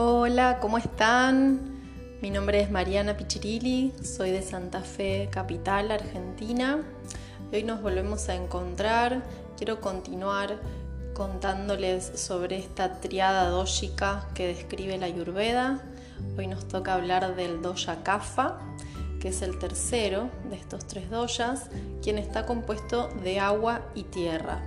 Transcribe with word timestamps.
Hola, 0.00 0.60
¿cómo 0.60 0.78
están? 0.78 1.58
Mi 2.22 2.30
nombre 2.30 2.60
es 2.60 2.70
Mariana 2.70 3.16
Pichirilli, 3.16 3.92
soy 4.00 4.30
de 4.30 4.42
Santa 4.42 4.82
Fe, 4.82 5.28
capital, 5.28 5.90
Argentina. 5.90 6.84
Hoy 7.52 7.64
nos 7.64 7.82
volvemos 7.82 8.28
a 8.28 8.36
encontrar. 8.36 9.24
Quiero 9.56 9.80
continuar 9.80 10.60
contándoles 11.14 12.12
sobre 12.14 12.58
esta 12.58 13.00
triada 13.00 13.48
dójica 13.48 14.28
que 14.34 14.46
describe 14.46 14.96
la 14.98 15.06
Ayurveda. 15.06 15.82
Hoy 16.36 16.46
nos 16.46 16.68
toca 16.68 16.94
hablar 16.94 17.34
del 17.34 17.60
doya 17.60 17.98
que 19.20 19.30
es 19.30 19.42
el 19.42 19.58
tercero 19.58 20.30
de 20.48 20.54
estos 20.54 20.86
tres 20.86 21.10
doyas, 21.10 21.70
quien 22.04 22.18
está 22.18 22.46
compuesto 22.46 23.08
de 23.24 23.40
agua 23.40 23.82
y 23.96 24.04
tierra. 24.04 24.62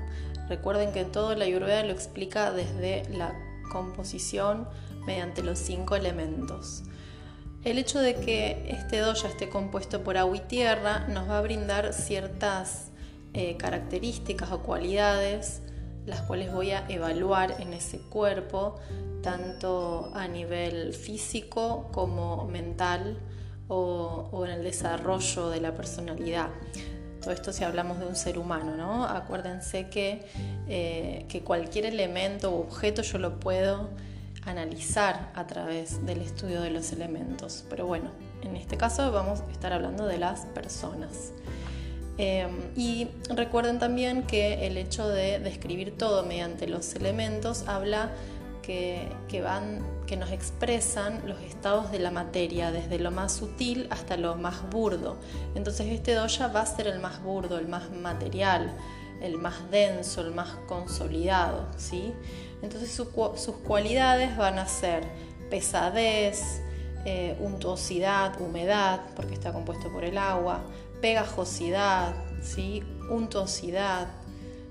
Recuerden 0.49 0.91
que 0.91 1.05
todo 1.05 1.35
la 1.35 1.45
Ayurveda 1.45 1.83
lo 1.83 1.93
explica 1.93 2.51
desde 2.51 3.07
la 3.15 3.33
composición 3.71 4.67
mediante 5.05 5.43
los 5.43 5.59
cinco 5.59 5.95
elementos. 5.95 6.83
El 7.63 7.77
hecho 7.77 7.99
de 7.99 8.15
que 8.15 8.65
este 8.69 8.97
doya 8.99 9.29
esté 9.29 9.49
compuesto 9.49 10.03
por 10.03 10.17
agua 10.17 10.37
y 10.37 10.39
tierra 10.39 11.07
nos 11.07 11.29
va 11.29 11.37
a 11.37 11.41
brindar 11.41 11.93
ciertas 11.93 12.89
eh, 13.33 13.55
características 13.57 14.51
o 14.51 14.63
cualidades 14.63 15.61
las 16.05 16.21
cuales 16.21 16.51
voy 16.51 16.71
a 16.71 16.85
evaluar 16.89 17.57
en 17.59 17.73
ese 17.73 17.99
cuerpo, 17.99 18.75
tanto 19.21 20.11
a 20.15 20.27
nivel 20.27 20.93
físico 20.93 21.89
como 21.91 22.47
mental 22.47 23.17
o, 23.67 24.43
en 24.45 24.51
el 24.51 24.63
desarrollo 24.63 25.49
de 25.49 25.61
la 25.61 25.75
personalidad. 25.75 26.49
Todo 27.21 27.31
esto 27.31 27.53
si 27.53 27.63
hablamos 27.63 27.99
de 27.99 28.07
un 28.07 28.15
ser 28.15 28.39
humano, 28.39 28.75
¿no? 28.75 29.05
Acuérdense 29.05 29.89
que, 29.89 30.25
eh, 30.67 31.25
que 31.29 31.41
cualquier 31.41 31.85
elemento 31.85 32.51
o 32.51 32.61
objeto 32.61 33.03
yo 33.03 33.19
lo 33.19 33.39
puedo 33.39 33.89
analizar 34.45 35.31
a 35.35 35.47
través 35.47 36.05
del 36.05 36.21
estudio 36.21 36.61
de 36.61 36.71
los 36.71 36.91
elementos. 36.91 37.65
Pero 37.69 37.85
bueno, 37.85 38.11
en 38.43 38.55
este 38.55 38.77
caso 38.77 39.11
vamos 39.11 39.41
a 39.41 39.51
estar 39.51 39.73
hablando 39.73 40.07
de 40.07 40.17
las 40.17 40.41
personas. 40.47 41.33
Em, 42.17 42.51
y 42.75 43.07
recuerden 43.29 43.79
también 43.79 44.23
que 44.23 44.67
el 44.67 44.77
hecho 44.77 45.07
de 45.07 45.39
describir 45.39 45.97
todo 45.97 46.23
mediante 46.23 46.67
los 46.67 46.93
elementos 46.95 47.67
habla 47.67 48.11
que, 48.61 49.41
van, 49.43 49.79
que 50.07 50.15
nos 50.15 50.31
expresan 50.31 51.21
los 51.27 51.41
estados 51.41 51.91
de 51.91 51.99
la 51.99 52.11
materia, 52.11 52.71
desde 52.71 52.99
lo 52.99 53.11
más 53.11 53.33
sutil 53.33 53.87
hasta 53.89 54.17
lo 54.17 54.35
más 54.35 54.69
burdo. 54.69 55.17
Entonces 55.55 55.87
este 55.87 56.13
doya 56.13 56.47
va 56.47 56.61
a 56.61 56.65
ser 56.65 56.87
el 56.87 56.99
más 56.99 57.21
burdo, 57.21 57.57
el 57.57 57.67
más 57.67 57.91
material, 57.91 58.71
el 59.21 59.37
más 59.37 59.69
denso, 59.71 60.21
el 60.21 60.31
más 60.31 60.49
consolidado, 60.67 61.67
¿sí? 61.77 62.13
Entonces 62.61 62.91
sus 62.91 63.55
cualidades 63.65 64.37
van 64.37 64.59
a 64.59 64.67
ser 64.67 65.03
pesadez, 65.49 66.61
eh, 67.05 67.35
untuosidad, 67.39 68.39
humedad, 68.39 69.01
porque 69.15 69.33
está 69.33 69.51
compuesto 69.51 69.91
por 69.91 70.03
el 70.03 70.17
agua, 70.19 70.61
pegajosidad, 71.01 72.13
¿sí? 72.43 72.83
untuosidad, 73.09 74.07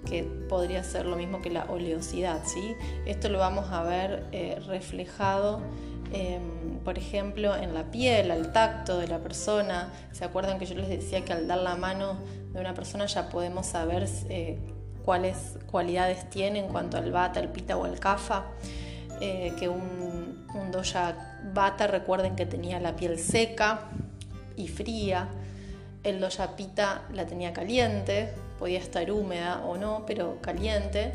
que 0.08 0.22
podría 0.48 0.84
ser 0.84 1.06
lo 1.06 1.16
mismo 1.16 1.42
que 1.42 1.50
la 1.50 1.64
oleosidad. 1.64 2.42
¿sí? 2.44 2.74
Esto 3.04 3.28
lo 3.28 3.38
vamos 3.38 3.70
a 3.72 3.82
ver 3.82 4.26
eh, 4.30 4.60
reflejado, 4.66 5.60
em, 6.12 6.78
por 6.84 6.98
ejemplo, 6.98 7.56
en 7.56 7.74
la 7.74 7.90
piel, 7.90 8.30
al 8.30 8.52
tacto 8.52 8.98
de 8.98 9.08
la 9.08 9.18
persona. 9.18 9.92
¿Se 10.12 10.24
acuerdan 10.24 10.60
que 10.60 10.66
yo 10.66 10.76
les 10.76 10.88
decía 10.88 11.24
que 11.24 11.32
al 11.32 11.48
dar 11.48 11.58
la 11.58 11.74
mano 11.74 12.16
de 12.52 12.60
una 12.60 12.74
persona 12.74 13.06
ya 13.06 13.28
podemos 13.28 13.66
saber 13.66 14.08
eh, 14.28 14.58
cuáles 15.04 15.58
cualidades 15.70 16.28
tiene 16.30 16.58
en 16.58 16.68
cuanto 16.68 16.96
al 16.96 17.12
bata, 17.12 17.40
el 17.40 17.48
pita 17.48 17.76
o 17.76 17.86
el 17.86 17.98
kafa? 17.98 18.44
Eh, 19.20 19.52
que 19.58 19.68
un, 19.68 20.46
un 20.54 20.70
doya 20.70 21.38
bata, 21.52 21.86
recuerden 21.86 22.36
que 22.36 22.46
tenía 22.46 22.80
la 22.80 22.96
piel 22.96 23.18
seca 23.18 23.90
y 24.56 24.68
fría, 24.68 25.28
el 26.02 26.20
doya 26.20 26.56
pita 26.56 27.02
la 27.12 27.26
tenía 27.26 27.52
caliente, 27.52 28.32
podía 28.58 28.78
estar 28.78 29.10
húmeda 29.10 29.62
o 29.64 29.76
no, 29.76 30.04
pero 30.06 30.40
caliente. 30.40 31.12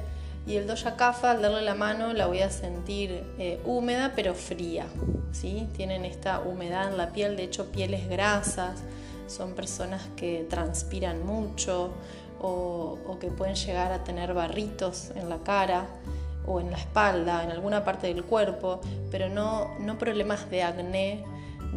Y 0.48 0.58
el 0.58 0.68
doya 0.68 0.96
kafa, 0.96 1.32
al 1.32 1.42
darle 1.42 1.64
la 1.64 1.74
mano, 1.74 2.14
la 2.14 2.28
voy 2.28 2.42
a 2.42 2.52
sentir 2.52 3.24
eh, 3.40 3.60
húmeda 3.66 4.14
pero 4.16 4.36
fría. 4.36 4.86
¿sí? 5.32 5.68
Tienen 5.76 6.06
esta 6.06 6.40
humedad 6.42 6.90
en 6.90 6.98
la 6.98 7.10
piel, 7.12 7.36
de 7.36 7.44
hecho 7.44 7.72
pieles 7.72 8.08
grasas, 8.08 8.84
son 9.28 9.54
personas 9.54 10.02
que 10.16 10.46
transpiran 10.50 11.26
mucho 11.26 11.92
o, 12.42 13.18
que 13.20 13.28
pueden 13.28 13.56
llegar 13.56 13.92
a 13.92 14.04
tener 14.04 14.34
barritos 14.34 15.12
en 15.16 15.30
la 15.30 15.40
cara 15.40 15.88
o 16.46 16.60
en 16.60 16.70
la 16.70 16.78
espalda, 16.78 17.44
en 17.44 17.52
alguna 17.52 17.84
parte 17.84 18.08
del 18.08 18.24
cuerpo, 18.24 18.82
pero 19.10 19.30
no, 19.30 19.78
no 19.80 19.98
problemas 19.98 20.50
de 20.50 20.64
acné, 20.64 21.24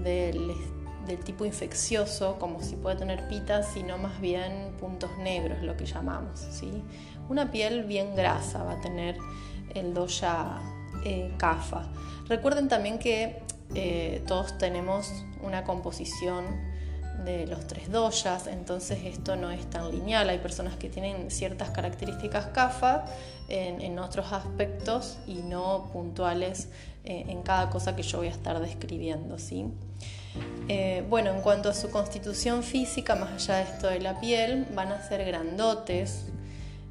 del 0.04 1.20
tipo 1.24 1.46
infeccioso, 1.46 2.38
como 2.38 2.62
si 2.62 2.76
puede 2.76 2.96
tener 2.96 3.26
pitas, 3.28 3.68
sino 3.72 3.96
más 3.96 4.20
bien 4.20 4.74
puntos 4.78 5.10
negros, 5.18 5.62
lo 5.62 5.76
que 5.76 5.86
llamamos. 5.86 6.40
¿sí? 6.50 6.82
Una 7.30 7.50
piel 7.50 7.84
bien 7.84 8.14
grasa 8.14 8.62
va 8.62 8.72
a 8.72 8.80
tener 8.80 9.16
el 9.74 9.94
doya 9.94 10.58
eh. 11.04 11.30
Recuerden 12.28 12.68
también 12.68 12.98
que 12.98 13.40
eh, 13.74 14.22
todos 14.26 14.58
tenemos 14.58 15.24
una 15.42 15.64
composición 15.64 16.44
de 17.28 17.46
los 17.46 17.66
tres 17.66 17.90
doyas, 17.90 18.46
entonces 18.46 18.98
esto 19.04 19.36
no 19.36 19.50
es 19.50 19.68
tan 19.70 19.90
lineal. 19.90 20.28
Hay 20.28 20.38
personas 20.38 20.76
que 20.76 20.88
tienen 20.88 21.30
ciertas 21.30 21.70
características 21.70 22.46
kafa 22.46 23.04
en, 23.48 23.98
otros 23.98 24.32
aspectos 24.32 25.18
y 25.26 25.36
no 25.36 25.90
puntuales 25.92 26.68
eh, 27.04 27.24
en 27.28 27.42
cada 27.42 27.70
cosa 27.70 27.96
que 27.96 28.02
yo 28.02 28.18
voy 28.18 28.28
a 28.28 28.30
estar 28.30 28.60
describiendo. 28.60 29.38
¿sí? 29.38 29.66
Eh, 30.68 31.04
bueno, 31.08 31.30
en 31.30 31.40
cuanto 31.40 31.68
a 31.68 31.74
su 31.74 31.90
constitución 31.90 32.62
física, 32.62 33.14
más 33.14 33.32
allá 33.32 33.56
de 33.56 33.62
esto 33.62 33.86
de 33.88 34.00
la 34.00 34.20
piel, 34.20 34.66
van 34.74 34.92
a 34.92 35.02
ser 35.06 35.24
grandotes, 35.24 36.26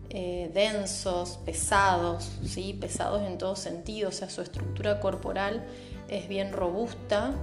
eh, 0.10 0.50
densos, 0.54 1.40
pesados, 1.46 2.32
¿sí? 2.46 2.74
pesados 2.80 3.22
en 3.24 3.38
todos 3.38 3.60
sentidos, 3.60 4.16
o 4.16 4.18
sea, 4.18 4.30
su 4.30 4.42
estructura 4.42 5.00
corporal 5.00 5.66
es 6.10 6.28
bien 6.28 6.54
robusta, 6.54 7.34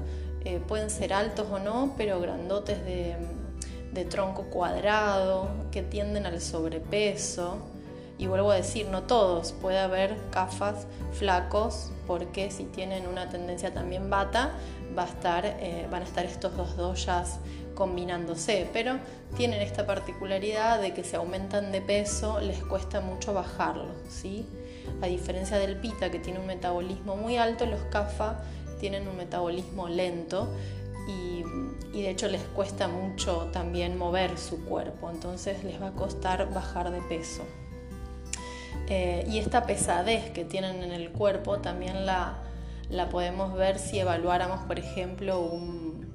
eh, 0.44 0.60
pueden 0.66 0.90
ser 0.90 1.12
altos 1.12 1.46
o 1.50 1.58
no, 1.58 1.94
pero 1.96 2.20
grandotes 2.20 2.84
de, 2.84 3.16
de 3.92 4.04
tronco 4.04 4.44
cuadrado, 4.44 5.48
que 5.70 5.82
tienden 5.82 6.26
al 6.26 6.40
sobrepeso, 6.40 7.58
y 8.16 8.26
vuelvo 8.26 8.52
a 8.52 8.56
decir, 8.56 8.86
no 8.88 9.02
todos, 9.02 9.52
puede 9.52 9.78
haber 9.78 10.16
cafas 10.30 10.86
flacos, 11.12 11.90
porque 12.06 12.50
si 12.50 12.64
tienen 12.64 13.08
una 13.08 13.28
tendencia 13.28 13.74
también 13.74 14.08
bata, 14.08 14.52
va 14.96 15.02
a 15.02 15.06
estar, 15.06 15.44
eh, 15.46 15.88
van 15.90 16.02
a 16.02 16.04
estar 16.04 16.24
estos 16.24 16.56
dos 16.56 16.76
doyas 16.76 17.38
combinándose, 17.74 18.68
pero 18.72 18.98
tienen 19.36 19.60
esta 19.60 19.84
particularidad 19.84 20.80
de 20.80 20.94
que 20.94 21.02
si 21.02 21.16
aumentan 21.16 21.72
de 21.72 21.80
peso 21.80 22.38
les 22.40 22.62
cuesta 22.62 23.00
mucho 23.00 23.34
bajarlo, 23.34 23.92
¿sí? 24.08 24.46
A 25.02 25.06
diferencia 25.06 25.58
del 25.58 25.76
pita 25.76 26.10
que 26.10 26.20
tiene 26.20 26.38
un 26.38 26.46
metabolismo 26.46 27.16
muy 27.16 27.36
alto, 27.36 27.66
los 27.66 27.80
kafa 27.90 28.42
tienen 28.84 29.08
un 29.08 29.16
metabolismo 29.16 29.88
lento 29.88 30.46
y, 31.08 31.42
de 32.02 32.10
hecho 32.10 32.28
les 32.28 32.42
cuesta 32.42 32.86
mucho 32.86 33.48
también 33.50 33.96
mover 33.96 34.36
su 34.36 34.62
cuerpo, 34.62 35.10
entonces 35.10 35.64
les 35.64 35.80
va 35.80 35.86
a 35.86 35.92
costar 35.92 36.52
bajar 36.52 36.90
de 36.90 37.00
peso. 37.00 37.44
Eh, 38.90 39.24
y 39.26 39.38
esta 39.38 39.64
pesadez 39.64 40.32
que 40.32 40.44
tienen 40.44 40.82
en 40.82 40.92
el 40.92 41.12
cuerpo 41.12 41.60
también 41.60 42.04
la, 42.04 42.42
la 42.90 43.08
podemos 43.08 43.54
ver 43.54 43.78
si 43.78 44.00
evaluáramos, 44.00 44.66
por 44.66 44.78
ejemplo, 44.78 45.40
un, 45.40 46.06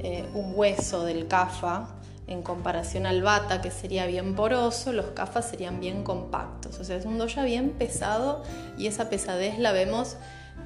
eh, 0.00 0.28
un 0.34 0.52
hueso 0.56 1.04
del 1.04 1.28
CAFA 1.28 1.94
en 2.26 2.42
comparación 2.42 3.06
al 3.06 3.22
bata, 3.22 3.62
que 3.62 3.70
sería 3.70 4.06
bien 4.06 4.34
poroso, 4.34 4.92
los 4.92 5.06
CAFA 5.10 5.42
serían 5.42 5.78
bien 5.78 6.02
compactos. 6.02 6.80
O 6.80 6.82
sea, 6.82 6.96
es 6.96 7.06
un 7.06 7.18
doya 7.18 7.44
bien 7.44 7.70
pesado 7.70 8.42
y 8.76 8.88
esa 8.88 9.08
pesadez 9.08 9.60
la 9.60 9.70
vemos 9.70 10.16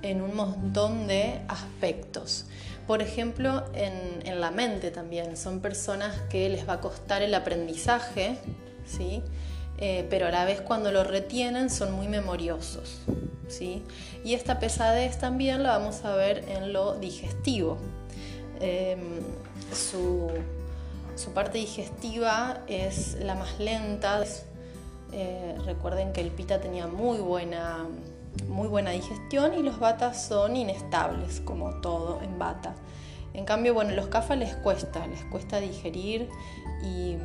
en 0.02 0.22
un 0.22 0.34
montón 0.34 1.06
de 1.06 1.40
aspectos. 1.48 2.46
Por 2.86 3.02
ejemplo, 3.02 3.64
en, 3.74 4.26
en 4.26 4.40
la 4.40 4.50
mente 4.50 4.90
también. 4.90 5.36
Son 5.36 5.60
personas 5.60 6.14
que 6.30 6.48
les 6.48 6.68
va 6.68 6.74
a 6.74 6.80
costar 6.80 7.22
el 7.22 7.34
aprendizaje, 7.34 8.38
¿sí? 8.86 9.22
Eh, 9.80 10.06
pero 10.10 10.26
a 10.26 10.30
la 10.30 10.44
vez 10.44 10.60
cuando 10.60 10.90
lo 10.90 11.04
retienen 11.04 11.70
son 11.70 11.92
muy 11.92 12.08
memoriosos. 12.08 12.98
¿sí? 13.46 13.82
Y 14.24 14.34
esta 14.34 14.58
pesadez 14.58 15.18
también 15.18 15.62
la 15.62 15.78
vamos 15.78 16.04
a 16.04 16.14
ver 16.16 16.44
en 16.48 16.72
lo 16.72 16.94
digestivo. 16.94 17.78
Em, 18.60 19.20
su, 19.72 20.28
parte 21.32 21.58
digestiva 21.58 22.62
es 22.66 23.16
la 23.20 23.36
más 23.36 23.58
lenta. 23.60 24.24
Eh, 25.12 25.54
recuerden 25.64 26.12
que 26.12 26.20
el 26.20 26.30
pita 26.30 26.60
tenía 26.60 26.88
muy 26.88 27.18
buena, 27.18 27.86
muy 28.48 28.68
buena 28.68 28.90
digestión 28.90 29.54
y 29.54 29.62
los 29.62 29.78
batas 29.78 30.26
son 30.26 30.56
inestables, 30.56 31.40
como 31.40 31.80
todo 31.80 32.20
en 32.22 32.38
bata. 32.38 32.74
En 33.34 33.44
cambio, 33.44 33.74
bueno, 33.74 33.92
los 33.92 34.08
kafa 34.08 34.36
les 34.36 34.54
cuesta, 34.56 35.06
les 35.06 35.22
cuesta 35.24 35.60
digerir 35.60 36.28
y 36.82 37.16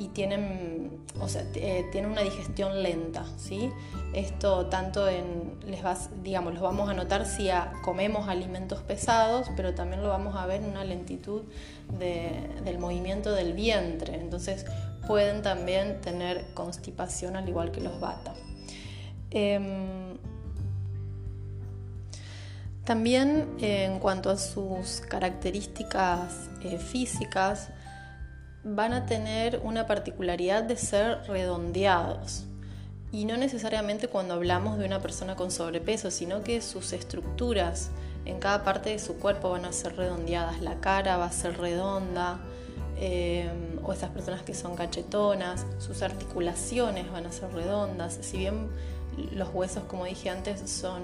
y 0.00 0.08
tienen, 0.08 1.04
o 1.20 1.28
sea, 1.28 1.44
eh, 1.54 1.86
tienen 1.92 2.10
una 2.10 2.22
digestión 2.22 2.82
lenta, 2.82 3.26
¿sí? 3.36 3.70
Esto 4.14 4.64
tanto 4.66 5.06
en, 5.06 5.58
les 5.66 5.82
vas, 5.82 6.08
digamos, 6.22 6.54
los 6.54 6.62
vamos 6.62 6.88
a 6.88 6.94
notar 6.94 7.26
si 7.26 7.50
comemos 7.84 8.26
alimentos 8.26 8.80
pesados, 8.80 9.50
pero 9.56 9.74
también 9.74 10.02
lo 10.02 10.08
vamos 10.08 10.36
a 10.36 10.46
ver 10.46 10.62
en 10.62 10.70
una 10.70 10.84
lentitud 10.84 11.42
del 11.98 12.78
movimiento 12.78 13.32
del 13.32 13.52
vientre. 13.52 14.14
Entonces 14.14 14.64
pueden 15.06 15.42
también 15.42 16.00
tener 16.00 16.46
constipación 16.54 17.36
al 17.36 17.46
igual 17.46 17.70
que 17.70 17.82
los 17.82 18.00
bata. 18.00 18.32
Em, 19.30 20.18
también 22.84 23.48
en 23.60 23.98
cuanto 24.00 24.30
a 24.30 24.36
sus 24.36 25.00
características 25.02 26.50
eh, 26.62 26.78
físicas, 26.78 27.68
van 28.64 28.92
a 28.92 29.06
tener 29.06 29.60
una 29.62 29.86
particularidad 29.86 30.64
de 30.64 30.76
ser 30.76 31.22
redondeados. 31.28 32.46
Y 33.12 33.24
no 33.24 33.36
necesariamente 33.36 34.08
cuando 34.08 34.34
hablamos 34.34 34.78
de 34.78 34.86
una 34.86 35.00
persona 35.00 35.34
con 35.34 35.50
sobrepeso, 35.50 36.10
sino 36.10 36.42
que 36.42 36.60
sus 36.60 36.92
estructuras 36.92 37.90
en 38.24 38.38
cada 38.38 38.62
parte 38.62 38.90
de 38.90 38.98
su 38.98 39.18
cuerpo 39.18 39.50
van 39.50 39.64
a 39.64 39.72
ser 39.72 39.96
redondeadas. 39.96 40.60
La 40.60 40.80
cara 40.80 41.16
va 41.16 41.26
a 41.26 41.32
ser 41.32 41.58
redonda, 41.58 42.38
eh, 42.96 43.48
o 43.82 43.92
esas 43.92 44.10
personas 44.10 44.42
que 44.42 44.54
son 44.54 44.76
cachetonas, 44.76 45.66
sus 45.78 46.02
articulaciones 46.02 47.10
van 47.10 47.26
a 47.26 47.32
ser 47.32 47.52
redondas. 47.52 48.18
Si 48.20 48.38
bien 48.38 48.68
los 49.32 49.48
huesos, 49.52 49.84
como 49.84 50.04
dije 50.04 50.30
antes, 50.30 50.68
son 50.70 51.02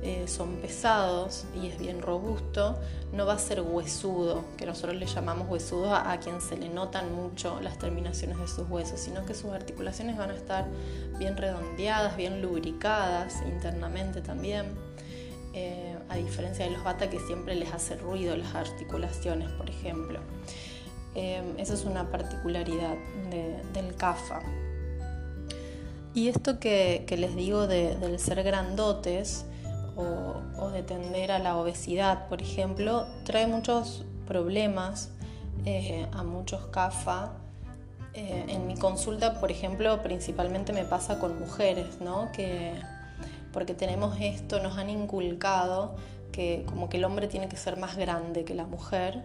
eh, 0.00 0.28
son 0.28 0.58
pesados 0.58 1.44
y 1.60 1.66
es 1.66 1.78
bien 1.78 2.00
robusto, 2.00 2.78
no 3.12 3.26
va 3.26 3.32
a 3.32 3.38
ser 3.38 3.60
huesudo, 3.62 4.44
que 4.56 4.64
nosotros 4.64 4.94
le 4.94 5.06
llamamos 5.06 5.48
huesudo 5.48 5.92
a, 5.92 6.16
quien 6.18 6.40
se 6.40 6.56
le 6.56 6.68
notan 6.68 7.12
mucho 7.12 7.58
las 7.60 7.78
terminaciones 7.78 8.38
de 8.38 8.46
sus 8.46 8.70
huesos, 8.70 9.00
sino 9.00 9.26
que 9.26 9.34
sus 9.34 9.50
articulaciones 9.50 10.16
van 10.16 10.30
a 10.30 10.34
estar 10.34 10.66
bien 11.18 11.36
redondeadas, 11.36 12.16
bien 12.16 12.40
lubricadas 12.40 13.42
internamente 13.44 14.20
también. 14.20 14.66
Eh, 15.52 15.98
a 16.08 16.16
diferencia 16.16 16.64
de 16.64 16.70
los 16.70 16.84
bata 16.84 17.10
que 17.10 17.18
siempre 17.18 17.56
les 17.56 17.72
hace 17.72 17.96
ruido 17.96 18.36
las 18.36 18.54
articulaciones, 18.54 19.50
por 19.50 19.68
ejemplo. 19.68 20.20
Eh, 21.16 21.42
esa 21.58 21.74
es 21.74 21.84
una 21.84 22.08
particularidad 22.08 22.94
del 23.72 23.96
CAFA. 23.96 24.42
Y 26.18 26.26
esto 26.26 26.58
que, 26.58 27.06
les 27.16 27.36
digo 27.36 27.68
del 27.68 28.18
ser 28.18 28.42
grandotes, 28.42 29.44
o, 29.94 30.68
de 30.70 30.82
tender 30.82 31.30
a 31.30 31.38
la 31.38 31.56
obesidad, 31.56 32.26
por 32.26 32.42
ejemplo, 32.42 33.06
trae 33.24 33.46
muchos 33.46 34.04
problemas 34.26 35.10
eh, 35.64 36.08
a 36.10 36.24
muchos 36.24 36.66
CAFA. 36.72 37.34
Eh, 38.14 38.46
en 38.48 38.66
mi 38.66 38.76
consulta, 38.76 39.38
por 39.38 39.52
ejemplo, 39.52 40.02
principalmente 40.02 40.72
me 40.72 40.84
pasa 40.84 41.20
con 41.20 41.38
mujeres, 41.38 42.00
¿no? 42.00 42.32
Que, 42.32 42.72
porque 43.52 43.74
tenemos 43.74 44.16
esto, 44.20 44.60
nos 44.60 44.76
han 44.76 44.90
inculcado 44.90 45.94
que 46.32 46.64
como 46.66 46.88
que 46.88 46.96
el 46.96 47.04
hombre 47.04 47.28
tiene 47.28 47.48
que 47.48 47.56
ser 47.56 47.76
más 47.76 47.96
grande 47.96 48.44
que 48.44 48.56
la 48.56 48.64
mujer. 48.64 49.22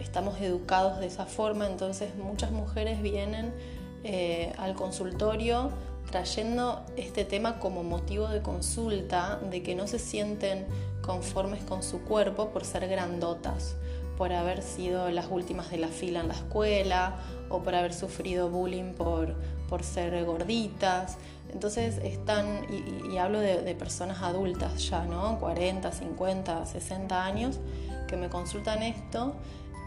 Estamos 0.00 0.40
educados 0.40 0.98
de 0.98 1.06
esa 1.06 1.26
forma, 1.26 1.68
entonces 1.68 2.16
muchas 2.16 2.50
mujeres 2.50 3.00
vienen 3.02 3.54
eh, 4.02 4.52
al 4.58 4.74
consultorio 4.74 5.70
trayendo 6.14 6.86
este 6.96 7.24
tema 7.24 7.58
como 7.58 7.82
motivo 7.82 8.28
de 8.28 8.40
consulta 8.40 9.40
de 9.50 9.64
que 9.64 9.74
no 9.74 9.88
se 9.88 9.98
sienten 9.98 10.64
conformes 11.02 11.64
con 11.64 11.82
su 11.82 12.02
cuerpo 12.02 12.50
por 12.50 12.64
ser 12.64 12.86
grandotas, 12.86 13.74
por 14.16 14.32
haber 14.32 14.62
sido 14.62 15.10
las 15.10 15.26
últimas 15.28 15.72
de 15.72 15.78
la 15.78 15.88
fila 15.88 16.20
en 16.20 16.28
la 16.28 16.34
escuela 16.34 17.16
o 17.48 17.64
por 17.64 17.74
haber 17.74 17.92
sufrido 17.92 18.48
bullying 18.48 18.92
por, 18.92 19.34
por 19.68 19.82
ser 19.82 20.24
gorditas. 20.24 21.18
Entonces 21.52 21.98
están, 22.04 22.64
y, 22.70 23.16
hablo 23.16 23.40
de, 23.40 23.74
personas 23.74 24.22
adultas 24.22 24.88
ya, 24.88 25.04
¿no? 25.06 25.40
40, 25.40 25.90
50, 25.90 26.64
60 26.64 27.24
años, 27.24 27.58
que 28.06 28.16
me 28.16 28.28
consultan 28.28 28.84
esto. 28.84 29.34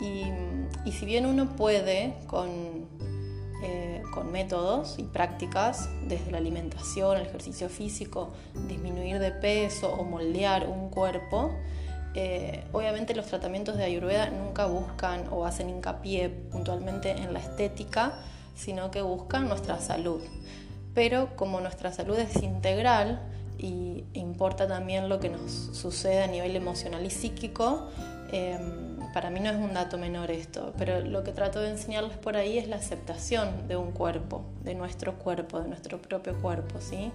Y, 0.01 0.23
y 0.83 0.91
si 0.91 1.05
bien 1.05 1.25
uno 1.25 1.55
puede 1.55 2.15
con 2.27 2.85
eh, 3.63 4.03
con 4.13 4.31
métodos 4.31 4.99
y 4.99 5.03
prácticas 5.03 5.89
desde 6.07 6.31
la 6.31 6.37
alimentación, 6.37 7.17
el 7.17 7.25
ejercicio 7.25 7.69
físico, 7.69 8.31
disminuir 8.67 9.19
de 9.19 9.31
peso 9.31 9.91
o 9.91 10.03
moldear 10.03 10.67
un 10.67 10.89
cuerpo. 10.89 11.51
Eh, 12.13 12.63
obviamente 12.71 13.15
los 13.15 13.25
tratamientos 13.25 13.77
de 13.77 13.83
Ayurveda 13.83 14.29
nunca 14.29 14.67
buscan 14.67 15.25
o 15.31 15.45
hacen 15.45 15.69
hincapié 15.69 16.29
puntualmente 16.29 17.11
en 17.11 17.33
la 17.33 17.39
estética, 17.39 18.19
sino 18.55 18.91
que 18.91 19.01
buscan 19.01 19.47
nuestra 19.47 19.79
salud. 19.79 20.21
Pero 20.93 21.35
como 21.35 21.59
nuestra 21.59 21.91
salud 21.91 22.17
es 22.17 22.41
integral 22.43 23.21
y 23.57 24.03
importa 24.13 24.67
también 24.67 25.09
lo 25.09 25.19
que 25.19 25.29
nos 25.29 25.51
sucede 25.73 26.23
a 26.23 26.27
nivel 26.27 26.55
emocional 26.55 27.05
y 27.05 27.09
psíquico, 27.09 27.87
em, 28.31 28.96
para 29.13 29.29
mí 29.29 29.39
no 29.39 29.49
es 29.49 29.55
un 29.55 29.73
dato 29.73 29.97
menor 29.97 30.31
esto, 30.31 30.73
pero 30.77 31.01
lo 31.01 31.23
que 31.23 31.31
trato 31.31 31.59
de 31.59 31.69
enseñarles 31.69 32.17
por 32.17 32.37
ahí 32.37 32.57
es 32.57 32.67
la 32.67 32.77
aceptación 32.77 33.67
de 33.67 33.75
un 33.75 33.91
cuerpo, 33.91 34.43
de 34.63 34.75
nuestro 34.75 35.15
cuerpo, 35.15 35.59
de 35.59 35.67
nuestro 35.67 36.01
propio 36.01 36.39
cuerpo, 36.41 36.79
¿sí? 36.79 37.11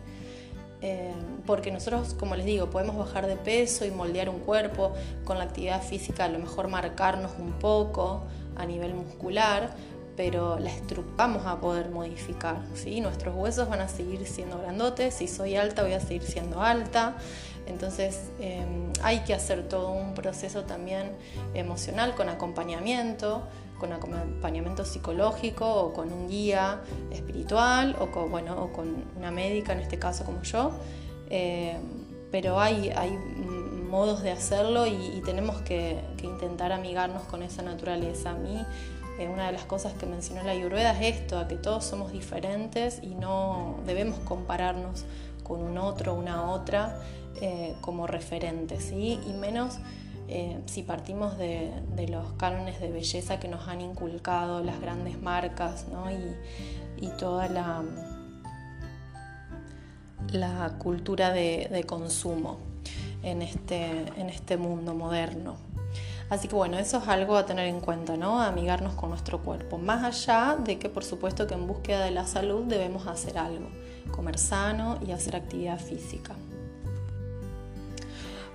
Eh, 0.81 1.13
porque 1.47 1.71
nosotros, 1.71 2.15
como 2.15 2.35
les 2.35 2.45
digo, 2.45 2.69
podemos 2.71 2.97
bajar 2.97 3.29
de 3.29 3.37
peso 3.37 3.85
y 3.85 3.93
moldear 3.93 4.29
un 4.29 4.41
cuerpo 4.41 4.93
con 5.25 5.39
la 5.39 5.45
actividad 5.45 5.81
física, 5.81 6.25
a 6.25 6.29
lo 6.29 6.41
mejor 6.41 6.67
marcarnos 6.69 7.33
un 7.39 7.53
poco 7.53 8.23
a 8.57 8.67
nivel 8.67 8.95
muscular, 8.95 9.71
pero 10.17 10.59
la 10.59 10.71
estructura 10.71 11.17
vamos 11.17 11.47
a 11.47 11.61
poder 11.61 11.91
modificar. 11.91 12.57
¿sí? 12.75 13.01
Nuestros 13.01 13.35
huesos 13.37 13.69
van 13.69 13.81
a 13.81 13.89
seguir 13.89 14.27
siendo 14.27 14.59
grandotes, 14.59 15.15
si 15.15 15.29
soy 15.29 15.57
alta 15.57 15.83
voy 15.83 15.93
a 15.93 16.01
seguir 16.01 16.23
siendo 16.23 16.63
alta, 16.63 17.17
entonces 17.67 18.31
em, 18.41 18.93
hay 19.03 19.21
que 19.21 19.35
hacer 19.35 19.69
todo 19.69 19.93
un 19.93 20.15
proceso 20.15 20.65
también 20.65 21.13
emocional 21.55 22.15
con 22.15 22.29
acompañamiento, 22.29 23.43
con 23.79 23.93
acompañamiento 23.93 24.85
psicológico 24.85 25.67
o 25.67 25.93
con 25.93 26.13
un 26.13 26.29
guía 26.29 26.81
espiritual 27.11 27.97
o 28.01 28.11
con, 28.11 28.31
bueno, 28.31 28.63
o 28.63 28.73
con 28.73 29.05
una 29.17 29.31
médica 29.31 29.73
en 29.73 29.81
este 29.81 29.99
caso 29.99 30.25
como 30.25 30.43
yo. 30.43 30.73
Em, 31.31 31.81
pero 32.31 32.59
hay, 32.59 32.91
hay 32.91 33.11
modos 33.93 34.23
de 34.23 34.31
hacerlo 34.31 34.87
y, 34.87 35.21
tenemos 35.23 35.61
que, 35.61 36.01
intentar 36.23 36.73
amigarnos 36.73 37.23
con 37.25 37.43
esa 37.43 37.63
naturaleza. 37.63 38.31
A 38.31 38.35
mí 38.35 38.65
eh, 39.19 39.29
una 39.29 39.47
de 39.47 39.53
las 39.53 39.65
cosas 39.65 39.93
que 39.95 40.07
mencionó 40.07 40.43
la 40.43 40.53
Ayurveda 40.53 40.93
es 40.99 41.17
esto, 41.17 41.39
a 41.39 41.49
que 41.49 41.57
todos 41.57 41.85
somos 41.85 42.13
diferentes 42.13 43.01
y 43.03 43.15
no 43.15 43.81
debemos 43.87 44.19
compararnos 44.21 45.05
con 45.43 45.61
un 45.61 45.79
otro, 45.79 46.15
una 46.15 46.51
otra, 46.51 46.99
eh, 47.41 47.75
como 47.81 48.07
referente, 48.07 48.81
¿sí? 48.81 49.19
y 49.27 49.33
menos 49.33 49.79
eh, 50.29 50.61
si 50.67 50.83
partimos 50.83 51.37
de, 51.37 51.73
los 52.09 52.33
cánones 52.35 52.81
de 52.81 52.91
belleza 52.91 53.39
que 53.39 53.49
nos 53.49 53.69
han 53.69 53.81
inculcado 53.81 54.63
las 54.63 54.81
grandes 54.81 55.21
marcas 55.21 55.87
y, 56.97 57.09
toda 57.19 57.49
la, 57.49 57.83
cultura 60.79 61.33
de, 61.33 61.85
consumo 61.87 62.59
en 63.23 63.43
este, 63.43 63.91
en 64.17 64.31
este 64.31 64.57
mundo 64.57 64.95
moderno. 64.95 65.72
Así 66.33 66.49
que 66.49 66.55
bueno, 66.55 66.79
eso 66.79 66.97
es 66.97 67.09
algo 67.09 67.37
a 67.37 67.45
tener 67.45 67.67
en 67.67 67.81
cuenta, 67.81 68.17
¿no? 68.17 68.41
Amigarnos 68.41 68.95
con 68.95 69.11
nuestro 69.11 69.43
cuerpo. 69.43 69.77
Más 69.77 70.03
allá 70.03 70.57
de 70.57 70.79
que 70.79 70.89
por 70.89 71.05
supuesto 71.05 71.47
que 71.47 71.53
en 71.53 71.67
búsqueda 71.67 72.07
de 72.07 72.11
la 72.11 72.27
salud 72.27 72.65
debemos 72.65 73.07
hacer 73.07 73.37
algo, 73.37 73.69
comer 74.13 74.39
sano 74.39 74.99
y 75.07 75.11
hacer 75.11 75.37
actividad 75.37 75.79
física. 75.79 76.35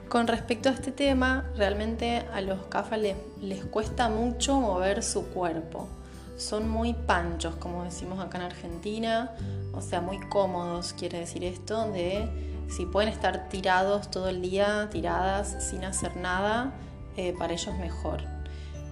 Con 0.09 0.25
respecto 0.25 0.69
a 0.69 0.71
este 0.71 0.91
tema, 0.91 1.51
realmente 1.55 2.25
a 2.33 2.41
los 2.41 2.63
CAFA 2.65 2.97
les, 2.97 3.63
cuesta 3.69 4.09
mucho 4.09 4.59
mover 4.59 5.03
su 5.03 5.27
cuerpo. 5.27 5.87
Son 6.35 6.67
muy 6.67 6.95
panchos, 6.95 7.57
como 7.57 7.83
decimos 7.83 8.19
acá 8.19 8.39
en 8.39 8.45
Argentina, 8.45 9.35
o 9.73 9.81
sea, 9.81 10.01
muy 10.01 10.19
cómodos, 10.29 10.93
quiere 10.93 11.19
decir 11.19 11.43
esto, 11.43 11.91
de 11.91 12.65
si 12.69 12.87
pueden 12.87 13.09
estar 13.09 13.49
tirados 13.49 14.09
todo 14.09 14.29
el 14.29 14.41
día, 14.41 14.89
tiradas, 14.91 15.63
sin 15.69 15.85
hacer 15.85 16.17
nada, 16.17 16.73
eh, 17.17 17.33
para 17.35 17.53
ellos 17.53 17.75
mejor. 17.79 18.21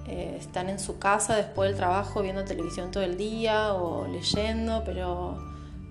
Eh, 0.08 0.38
están 0.40 0.68
en 0.70 0.80
su 0.80 0.98
casa 0.98 1.36
después 1.36 1.70
del 1.70 1.78
trabajo 1.78 2.24
viendo 2.24 2.44
televisión 2.44 2.90
todo 2.90 3.04
el 3.04 3.18
día 3.18 3.74
o 3.74 4.08
leyendo, 4.08 4.82
pero 4.84 5.38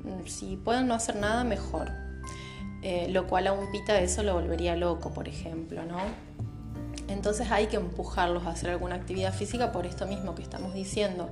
mm, 0.03 0.27
si 0.27 0.57
pueden 0.57 0.89
no 0.89 0.95
hacer 0.95 1.15
nada, 1.15 1.45
mejor. 1.45 1.93
Eh, 2.83 3.07
lo 3.11 3.29
cual 3.29 3.47
a 3.47 3.53
un 3.53 3.71
pita 3.71 4.01
eso 4.01 4.25
lo 4.25 4.35
volvería 4.35 4.75
loco, 4.75 5.13
por 5.13 5.29
ejemplo, 5.29 5.85
¿no? 5.85 5.99
Entonces 7.07 7.53
hay 7.53 7.69
que 7.69 7.77
empujarlos 7.77 8.45
a 8.47 8.51
hacer 8.51 8.71
alguna 8.71 8.97
actividad 8.97 9.33
física 9.33 9.71
por 9.71 9.87
esto 9.87 10.07
mismo 10.07 10.35
que 10.35 10.43
estamos 10.43 10.75
diciendo, 10.75 11.31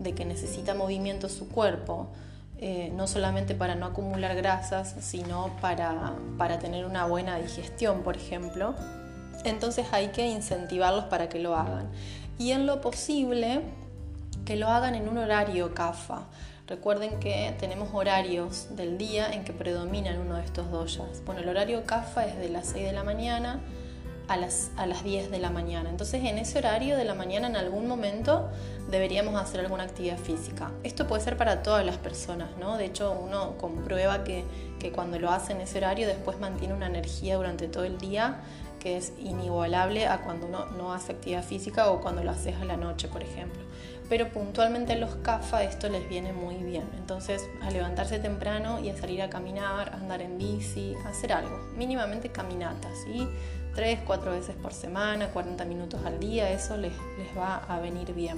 de 0.00 0.14
que 0.16 0.24
necesita 0.24 0.74
movimiento 0.74 1.28
su 1.28 1.48
cuerpo, 1.48 2.08
no 2.92 3.06
solamente 3.06 3.54
para 3.54 3.74
no 3.74 3.86
acumular 3.86 4.34
grasas, 4.36 4.94
sino 5.00 5.50
para, 5.62 6.14
para 6.36 6.58
tener 6.58 6.84
una 6.84 7.06
buena 7.06 7.38
digestión, 7.38 8.02
por 8.02 8.16
ejemplo. 8.16 8.74
Entonces 9.44 9.86
hay 9.92 10.08
que 10.08 10.26
incentivarlos 10.26 11.04
para 11.04 11.28
que 11.28 11.38
lo 11.38 11.56
hagan. 11.56 11.88
Y 12.38 12.52
en 12.52 12.66
lo 12.66 12.80
posible, 12.80 13.62
que 14.44 14.56
lo 14.56 14.68
hagan 14.68 14.94
en 14.94 15.08
un 15.08 15.18
horario 15.18 15.74
CAFA. 15.74 16.26
Recuerden 16.66 17.18
que 17.18 17.54
tenemos 17.58 17.90
horarios 17.92 18.68
del 18.76 18.96
día 18.96 19.30
en 19.32 19.44
que 19.44 19.52
predominan 19.52 20.18
uno 20.18 20.36
de 20.36 20.44
estos 20.44 20.70
doyas. 20.70 21.22
Bueno, 21.26 21.40
el 21.40 21.48
horario 21.48 21.84
CAFA 21.84 22.26
es 22.26 22.38
de 22.38 22.48
las 22.48 22.68
6 22.68 22.86
de 22.86 22.92
la 22.92 23.02
mañana 23.02 23.60
a 24.28 24.36
las, 24.36 24.70
a 24.76 24.86
las 24.86 25.02
10 25.02 25.32
de 25.32 25.40
la 25.40 25.50
mañana. 25.50 25.90
Entonces 25.90 26.24
en 26.24 26.38
ese 26.38 26.58
horario 26.58 26.96
de 26.96 27.04
la 27.04 27.14
mañana 27.14 27.48
en 27.48 27.56
algún 27.56 27.88
momento 27.88 28.48
deberíamos 28.88 29.34
hacer 29.34 29.58
alguna 29.58 29.82
actividad 29.82 30.18
física. 30.18 30.70
Esto 30.84 31.08
puede 31.08 31.22
ser 31.22 31.36
para 31.36 31.64
todas 31.64 31.84
las 31.84 31.96
personas, 31.96 32.48
¿no? 32.60 32.76
De 32.76 32.84
hecho 32.84 33.10
uno 33.20 33.58
comprueba 33.58 34.22
que, 34.22 34.44
que 34.78 34.92
cuando 34.92 35.18
lo 35.18 35.30
hace 35.30 35.52
en 35.52 35.62
ese 35.62 35.78
horario 35.78 36.06
después 36.06 36.38
mantiene 36.38 36.74
una 36.74 36.86
energía 36.86 37.36
durante 37.36 37.66
todo 37.66 37.82
el 37.82 37.98
día 37.98 38.38
que 38.80 38.96
es 38.96 39.12
inigualable 39.20 40.08
a 40.08 40.22
cuando 40.22 40.46
uno 40.46 40.66
no 40.66 40.92
hace 40.92 41.12
actividad 41.12 41.44
física 41.44 41.90
o 41.90 42.00
cuando 42.00 42.24
lo 42.24 42.32
haces 42.32 42.56
a 42.56 42.64
la 42.64 42.76
noche, 42.76 43.06
por 43.06 43.22
ejemplo 43.22 43.60
pero 44.10 44.28
puntualmente 44.28 44.94
a 44.94 44.96
los 44.96 45.14
CAFA 45.22 45.62
esto 45.62 45.88
les 45.88 46.06
viene 46.08 46.32
muy 46.32 46.56
bien. 46.56 46.82
Entonces, 46.98 47.48
a 47.62 47.70
levantarse 47.70 48.18
temprano 48.18 48.80
y 48.80 48.90
a 48.90 48.96
salir 48.96 49.22
a 49.22 49.30
caminar, 49.30 49.90
a 49.90 49.94
andar 49.94 50.20
en 50.20 50.36
bici, 50.36 50.94
hacer 51.06 51.32
algo, 51.32 51.56
mínimamente 51.76 52.28
caminatas, 52.30 52.92
¿sí? 53.04 53.28
Tres, 53.72 54.00
cuatro 54.04 54.32
veces 54.32 54.56
por 54.56 54.74
semana, 54.74 55.28
40 55.28 55.64
minutos 55.64 56.00
al 56.04 56.18
día, 56.18 56.50
eso 56.50 56.76
les, 56.76 56.92
les 57.18 57.38
va 57.38 57.58
a 57.58 57.78
venir 57.78 58.12
bien. 58.12 58.36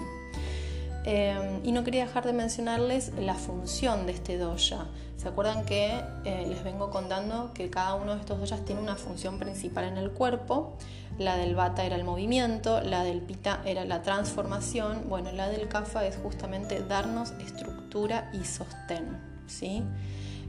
Eh, 1.05 1.61
y 1.65 1.73
no 1.73 1.83
quería 1.83 2.07
dejar 2.07 2.25
de 2.25 2.33
mencionarles 2.33 3.13
la 3.19 3.35
función 3.35 4.07
de 4.07 4.13
este 4.13 4.39
doya. 4.39 4.87
¿Se 5.17 5.29
acuerdan 5.29 5.65
que 5.65 6.01
eh, 6.25 6.47
les 6.49 6.65
vengo 6.65 6.91
contando 6.91 7.53
que 7.55 7.71
cada 7.71 7.95
uno 7.95 8.15
de 8.15 8.21
estos 8.21 8.39
doyas 8.39 8.65
tiene 8.65 8.81
una 8.81 8.97
función 8.97 9.39
principal 9.39 9.85
en 9.85 9.97
el 9.97 10.11
cuerpo? 10.11 10.77
La 11.19 11.37
del 11.37 11.55
bata 11.55 11.85
era 11.85 11.97
el 11.97 12.05
movimiento, 12.05 12.81
la 12.81 13.05
del 13.05 13.21
pita 13.21 13.63
era 13.65 13.85
la 13.85 14.03
transformación, 14.03 15.09
bueno, 15.09 15.31
la 15.33 15.49
del 15.49 15.69
kafa 15.69 16.07
es 16.07 16.17
justamente 16.17 16.83
darnos 16.83 17.33
estructura 17.41 18.31
y 18.33 18.45
sostén. 18.45 19.21
¿sí? 19.47 19.83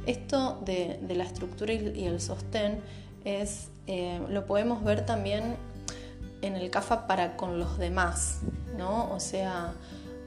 Esto 0.06 0.60
de, 0.66 1.00
la 1.08 1.24
estructura 1.24 1.74
y, 1.74 2.06
el 2.06 2.20
sostén 2.22 2.82
es, 3.26 3.70
eh, 3.88 4.22
lo 4.30 4.46
podemos 4.46 4.84
ver 4.84 5.06
también 5.06 5.56
en 6.42 6.56
el 6.56 6.70
kafa 6.70 7.08
para 7.08 7.38
con 7.38 7.60
los 7.60 7.78
demás, 7.78 8.40
¿no? 8.78 9.12
O 9.14 9.20
sea, 9.20 9.74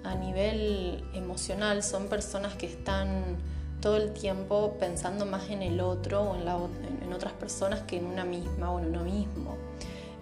a 0.06 0.14
nivel 0.14 1.04
emocional 1.14 1.82
son 1.82 2.08
personas 2.08 2.54
que 2.54 2.66
están 2.66 3.36
todo 3.80 3.96
el 3.96 4.12
tiempo 4.12 4.76
pensando 4.80 5.26
más 5.26 5.50
en 5.50 5.62
el 5.62 5.80
otro 5.80 6.22
o 6.22 6.36
en, 6.36 6.42
en 7.02 7.12
otras 7.12 7.32
personas 7.34 7.80
que 7.82 7.98
en 7.98 8.06
una 8.06 8.24
misma 8.24 8.70
o 8.70 8.78
en 8.78 8.86
uno 8.86 9.04
mismo. 9.04 9.56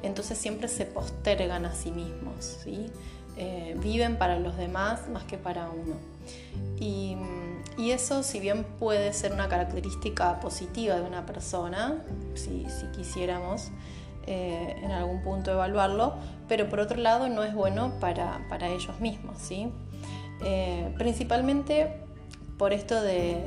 Entonces 0.03 0.37
siempre 0.37 0.69
se 0.69 0.85
postergan 0.85 1.65
a 1.65 1.75
sí 1.75 1.91
mismos, 1.91 2.59
¿sí? 2.63 2.91
Eh, 3.37 3.77
viven 3.81 4.17
para 4.17 4.39
los 4.39 4.57
demás 4.57 5.09
más 5.09 5.25
que 5.25 5.39
para 5.39 5.69
uno. 5.69 5.97
Y, 6.79 7.17
eso, 7.91 8.23
si 8.23 8.41
bien 8.41 8.65
puede 8.79 9.13
ser 9.13 9.33
una 9.33 9.49
característica 9.49 10.41
positiva 10.41 10.95
de 10.97 11.03
una 11.03 11.27
persona, 11.27 12.03
si, 12.35 12.67
quisiéramos 12.97 13.71
eh, 14.27 14.77
en 14.83 14.91
algún 14.91 15.23
punto 15.23 15.51
evaluarlo, 15.51 16.15
pero 16.49 16.69
por 16.69 16.81
otro 16.81 16.99
lado 16.99 17.29
no 17.29 17.43
es 17.43 17.55
bueno 17.55 17.99
para, 18.01 18.41
ellos 18.69 19.01
mismos, 19.01 19.39
¿sí? 19.39 19.71
Eh, 20.45 20.93
principalmente 20.99 22.01
por 22.59 22.73
esto 22.73 23.01
de, 23.03 23.43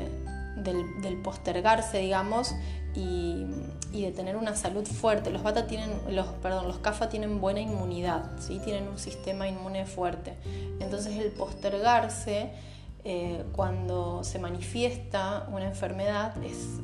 del, 0.58 1.22
postergarse, 1.24 2.00
digamos, 2.00 2.54
y, 2.94 3.46
de 3.92 4.12
tener 4.12 4.36
una 4.36 4.56
salud 4.56 4.86
fuerte. 4.86 5.32
Los 5.32 5.44
bata 5.44 5.66
tienen, 5.66 5.90
los, 6.10 6.28
perdón, 6.44 6.68
los 6.68 6.78
CAFA 6.78 7.10
tienen 7.10 7.42
buena 7.42 7.60
inmunidad, 7.60 8.32
¿sí? 8.40 8.60
tienen 8.64 8.88
un 8.88 9.00
sistema 9.00 9.48
inmune 9.48 9.86
fuerte. 9.86 10.36
Entonces 10.80 11.18
el 11.18 11.32
postergarse 11.32 12.52
eh, 13.04 13.44
cuando 13.54 14.24
se 14.24 14.40
manifiesta 14.40 15.48
una 15.52 15.66
enfermedad 15.66 16.42
es, 16.44 16.80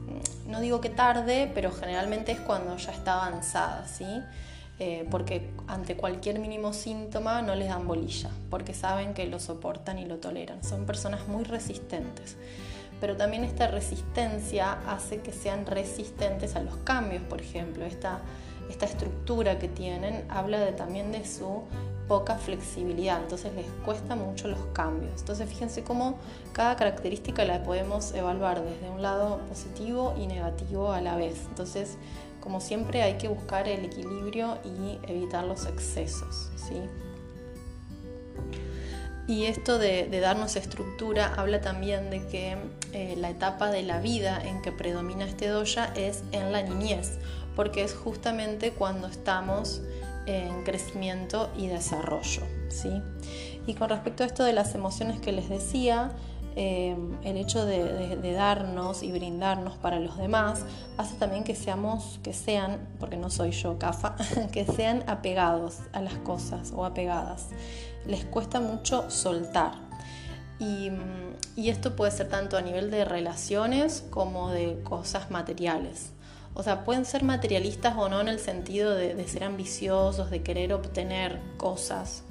no 0.48 0.62
digo 0.62 0.82
que 0.82 0.90
tarde, 0.90 1.52
pero 1.54 1.72
generalmente 1.72 2.32
es 2.32 2.40
cuando 2.40 2.76
ya 2.78 2.92
está 2.92 3.26
avanzada, 3.26 3.88
¿sí? 3.88 4.22
Eh, 4.80 5.08
porque 5.12 5.52
ante 5.68 5.96
cualquier 5.96 6.40
mínimo 6.40 6.74
síntoma 6.74 7.42
no 7.42 7.56
les 7.56 7.70
dan 7.70 7.88
bolilla, 7.88 8.32
porque 8.50 8.74
saben 8.74 9.14
que 9.14 9.28
lo 9.28 9.40
soportan 9.40 10.00
y 10.00 10.06
lo 10.06 10.18
toleran. 10.18 10.64
Son 10.64 10.86
personas 10.86 11.28
muy 11.28 11.44
resistentes 11.44 12.38
pero 13.04 13.18
también 13.18 13.44
esta 13.44 13.68
resistencia 13.68 14.80
hace 14.88 15.20
que 15.20 15.34
sean 15.34 15.66
resistentes 15.66 16.56
a 16.56 16.62
los 16.62 16.78
cambios, 16.86 17.22
por 17.24 17.42
ejemplo. 17.42 17.84
Esta, 17.84 18.22
esta 18.70 18.86
estructura 18.86 19.60
que 19.60 19.68
tienen 19.68 20.24
habla 20.30 20.62
de, 20.62 20.72
también 20.72 21.12
de 21.12 21.26
su 21.26 21.64
poca 22.08 22.36
flexibilidad, 22.36 23.22
entonces 23.22 23.54
les 23.54 23.66
cuesta 23.86 24.16
mucho 24.16 24.48
los 24.48 24.60
cambios. 24.74 25.22
Entonces 25.22 25.50
fíjense 25.50 25.84
cómo 25.84 26.18
cada 26.52 26.76
característica 26.76 27.46
la 27.46 27.64
podemos 27.64 28.14
evaluar 28.14 28.64
desde 28.64 28.90
un 28.90 29.02
lado 29.02 29.40
positivo 29.50 30.14
y 30.18 30.28
negativo 30.28 30.92
a 30.92 31.02
la 31.02 31.16
vez. 31.16 31.38
Entonces, 31.50 31.98
como 32.40 32.60
siempre, 32.60 33.04
hay 33.04 33.18
que 33.18 33.30
buscar 33.30 33.68
el 33.68 33.86
equilibrio 33.86 34.58
y 34.66 35.00
evitar 35.10 35.46
los 35.46 35.66
excesos. 35.66 36.52
¿sí? 36.58 36.76
Y 39.28 39.46
esto 39.46 39.80
de, 39.80 40.08
darnos 40.20 40.58
estructura 40.58 41.34
habla 41.38 41.62
también 41.62 42.10
de 42.10 42.28
que 42.28 42.58
eh, 42.92 43.16
la 43.18 43.30
etapa 43.30 43.72
de 43.72 43.84
la 43.84 44.00
vida 44.00 44.42
en 44.44 44.62
que 44.62 44.74
predomina 44.74 45.24
este 45.24 45.48
doya 45.48 45.94
es 45.96 46.24
en 46.34 46.52
la 46.52 46.62
niñez, 46.62 47.18
porque 47.56 47.84
es 47.84 47.94
justamente 47.94 48.72
cuando 48.72 49.08
estamos 49.08 49.82
en 50.26 50.64
crecimiento 50.64 51.50
y 51.58 51.68
desarrollo. 51.68 52.44
¿sí? 52.70 53.02
Y 53.68 53.76
con 53.76 53.90
respecto 53.90 54.24
a 54.24 54.26
esto 54.26 54.44
de 54.44 54.54
las 54.54 54.76
emociones 54.76 55.20
que 55.20 55.32
les 55.32 55.50
decía, 55.50 56.12
eh, 56.56 56.96
el 57.24 57.38
hecho 57.38 57.66
de, 57.66 58.34
darnos 58.34 59.02
y 59.02 59.12
brindarnos 59.12 59.76
para 59.78 60.00
los 60.00 60.18
demás 60.18 60.66
hace 60.98 61.16
también 61.16 61.44
que 61.44 61.56
seamos, 61.56 62.20
que 62.24 62.34
sean, 62.34 62.88
porque 63.00 63.18
no 63.18 63.32
soy 63.32 63.52
yo, 63.52 63.80
CAFA, 63.80 64.16
que 64.52 64.66
sean 64.66 65.04
apegados 65.08 65.80
a 65.94 66.02
las 66.02 66.16
cosas 66.16 66.72
o 66.76 66.86
apegadas. 66.86 67.48
Les 68.06 68.26
cuesta 68.26 68.60
mucho 68.60 69.10
soltar. 69.10 69.74
Y, 70.60 70.92
esto 71.56 71.96
puede 71.96 72.12
ser 72.12 72.30
tanto 72.30 72.58
a 72.58 72.62
nivel 72.62 72.90
de 72.90 73.06
relaciones 73.06 74.04
como 74.10 74.50
de 74.50 74.82
cosas 74.84 75.30
materiales. 75.30 76.13
O 76.56 76.64
sea, 76.64 76.84
pueden 76.84 77.06
ser 77.06 77.24
materialistas 77.24 77.96
o 77.98 78.10
no 78.10 78.22
en 78.22 78.28
el 78.28 78.40
sentido 78.40 78.94
de, 78.94 79.28
ser 79.28 79.44
ambiciosos, 79.44 80.30
de 80.30 80.44
querer 80.44 80.74
obtener 80.74 81.40
cosas. 81.58 82.24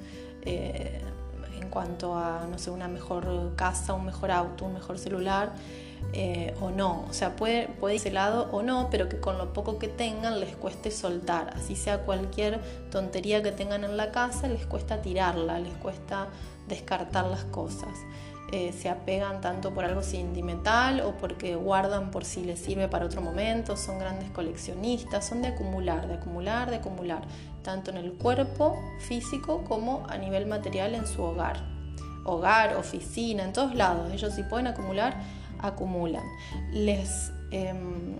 Eh, 0.43 1.01
cuanto 1.73 2.15
a, 2.15 2.45
no 2.49 2.59
sé, 2.59 2.69
una 2.69 2.87
mejor 2.87 3.55
casa, 3.55 3.95
un 3.95 4.05
mejor 4.05 4.29
auto, 4.29 4.65
un 4.65 4.73
mejor 4.73 4.99
celular, 4.99 5.53
eh, 6.13 6.53
o 6.61 6.69
no. 6.69 7.05
O 7.09 7.13
sea, 7.13 7.35
puede, 7.35 7.67
puede 7.67 7.95
irse 7.95 8.11
lado 8.11 8.47
o 8.51 8.61
no, 8.61 8.89
pero 8.91 9.09
que 9.09 9.19
con 9.19 9.39
lo 9.39 9.53
poco 9.53 9.79
que 9.79 9.87
tengan 9.87 10.39
les 10.39 10.55
cueste 10.55 10.91
soltar. 10.91 11.51
Así 11.55 11.75
sea 11.75 12.01
cualquier 12.01 12.61
tontería 12.91 13.41
que 13.41 13.51
tengan 13.51 13.83
en 13.83 13.97
la 13.97 14.11
casa, 14.11 14.47
les 14.47 14.67
cuesta 14.67 15.01
tirarla, 15.01 15.57
les 15.57 15.73
cuesta 15.77 16.27
descartar 16.67 17.25
las 17.25 17.43
cosas. 17.45 17.89
Eh, 18.51 18.71
se 18.71 18.87
apegan 18.87 19.41
tanto 19.41 19.73
por 19.73 19.83
algo 19.83 20.03
sentimental 20.03 21.01
o 21.01 21.13
porque 21.17 21.55
guardan 21.55 22.11
por 22.11 22.23
si 22.23 22.43
les 22.43 22.59
sirve 22.59 22.87
para 22.87 23.05
otro 23.05 23.19
momento, 23.19 23.75
son 23.77 23.97
grandes 23.97 24.29
coleccionistas, 24.29 25.25
son 25.25 25.41
de 25.41 25.47
acumular, 25.47 26.07
de 26.07 26.15
acumular, 26.15 26.69
de 26.69 26.75
acumular, 26.75 27.23
tanto 27.63 27.89
en 27.89 27.97
el 27.97 28.13
cuerpo 28.13 28.77
físico 28.99 29.63
como 29.63 30.05
a 30.07 30.17
nivel 30.17 30.45
material 30.45 30.93
en 30.93 31.07
su 31.07 31.23
hogar. 31.23 31.63
Hogar, 32.25 32.75
oficina, 32.75 33.43
en 33.43 33.53
todos 33.53 33.73
lados, 33.73 34.11
ellos 34.13 34.33
si 34.35 34.43
pueden 34.43 34.67
acumular, 34.67 35.15
acumulan. 35.59 36.23
Les, 36.71 37.31
em, 37.49 38.15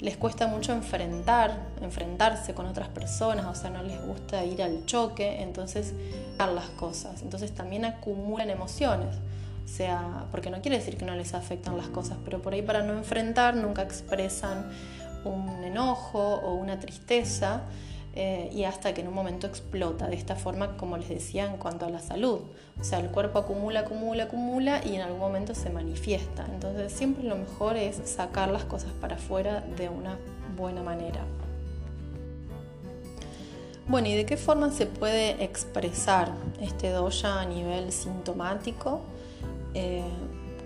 les 0.00 0.16
cuesta 0.18 0.46
mucho 0.46 0.72
enfrentar, 0.72 1.68
enfrentarse 1.80 2.52
con 2.52 2.66
otras 2.66 2.88
personas, 2.88 3.46
o 3.46 3.54
sea, 3.54 3.70
no 3.70 3.82
les 3.82 4.04
gusta 4.04 4.44
ir 4.44 4.62
al 4.62 4.84
choque, 4.84 5.40
entonces 5.40 5.94
las 6.38 6.70
cosas, 6.70 7.22
entonces 7.22 7.54
también 7.54 7.84
acumulan 7.84 8.48
emociones 8.50 9.16
sea, 9.68 10.26
porque 10.30 10.50
no 10.50 10.60
quiere 10.60 10.78
decir 10.78 10.96
que 10.96 11.04
no 11.04 11.14
les 11.14 11.34
afectan 11.34 11.76
las 11.76 11.88
cosas, 11.88 12.18
pero 12.24 12.42
por 12.42 12.52
ahí 12.52 12.62
para 12.62 12.82
no 12.82 12.92
enfrentar 12.92 13.54
nunca 13.54 13.82
expresan 13.82 14.70
un 15.24 15.64
enojo 15.64 16.36
o 16.36 16.54
una 16.54 16.78
tristeza 16.78 17.62
eh, 18.14 18.50
y 18.52 18.64
hasta 18.64 18.92
que 18.92 19.02
en 19.02 19.08
un 19.08 19.14
momento 19.14 19.46
explota 19.46 20.08
de 20.08 20.16
esta 20.16 20.34
forma, 20.34 20.76
como 20.76 20.96
les 20.96 21.08
decía, 21.08 21.46
en 21.46 21.58
cuanto 21.58 21.86
a 21.86 21.90
la 21.90 22.00
salud. 22.00 22.40
O 22.80 22.84
sea, 22.84 22.98
el 22.98 23.08
cuerpo 23.10 23.38
acumula, 23.38 23.80
acumula, 23.80 24.24
acumula 24.24 24.80
y 24.84 24.96
en 24.96 25.02
algún 25.02 25.20
momento 25.20 25.54
se 25.54 25.70
manifiesta. 25.70 26.46
Entonces 26.52 26.92
siempre 26.92 27.24
lo 27.24 27.36
mejor 27.36 27.76
es 27.76 28.00
sacar 28.04 28.50
las 28.50 28.64
cosas 28.64 28.90
para 29.00 29.14
afuera 29.14 29.64
de 29.76 29.88
una 29.88 30.18
buena 30.56 30.82
manera. 30.82 31.24
Bueno, 33.86 34.08
¿y 34.08 34.14
de 34.14 34.24
qué 34.24 34.36
forma 34.36 34.70
se 34.70 34.86
puede 34.86 35.42
expresar 35.42 36.32
este 36.60 36.90
doya 36.90 37.40
a 37.40 37.44
nivel 37.44 37.92
sintomático? 37.92 39.00
Eh, 39.74 40.02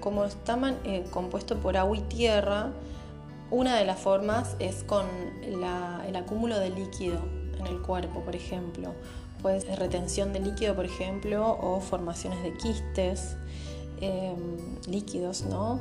como 0.01 0.25
está 0.25 0.59
eh, 0.85 1.05
compuesto 1.11 1.57
por 1.57 1.77
agua 1.77 1.97
y 1.97 2.01
tierra, 2.03 2.71
una 3.51 3.77
de 3.77 3.85
las 3.85 3.99
formas 3.99 4.57
es 4.59 4.83
con 4.85 5.07
el 5.43 6.17
acúmulo 6.17 6.59
de 6.59 6.71
líquido 6.71 7.19
en 7.59 7.67
el 7.67 7.81
cuerpo, 7.81 8.21
por 8.21 8.35
ejemplo. 8.37 8.93
puede 9.43 9.61
ser 9.61 9.79
retención 9.79 10.33
de 10.33 10.41
líquido, 10.41 10.75
por 10.75 10.87
ejemplo, 10.87 11.59
o 11.61 11.81
formaciones 11.81 12.43
de 12.43 12.55
quistes 12.55 13.37
em, 14.01 14.57
líquidos, 14.87 15.43
¿no? 15.43 15.81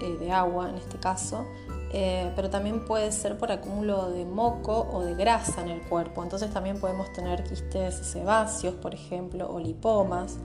Eh, 0.00 0.16
de 0.18 0.32
agua 0.32 0.70
en 0.70 0.76
este 0.76 0.98
caso. 0.98 1.44
Eh, 1.92 2.32
pero 2.34 2.50
también 2.50 2.84
puede 2.84 3.12
ser 3.12 3.38
por 3.38 3.52
acúmulo 3.52 4.10
de 4.10 4.24
moco 4.24 4.88
o 4.92 5.02
de 5.02 5.14
grasa 5.14 5.62
en 5.62 5.68
el 5.68 5.80
cuerpo. 5.82 6.24
Entonces 6.24 6.52
también 6.52 6.80
podemos 6.80 7.12
tener 7.12 7.44
quistes 7.44 7.94
sebáceos, 7.94 8.74
por 8.74 8.94
ejemplo, 8.94 9.48
o 9.48 9.60
lipomas, 9.60 10.38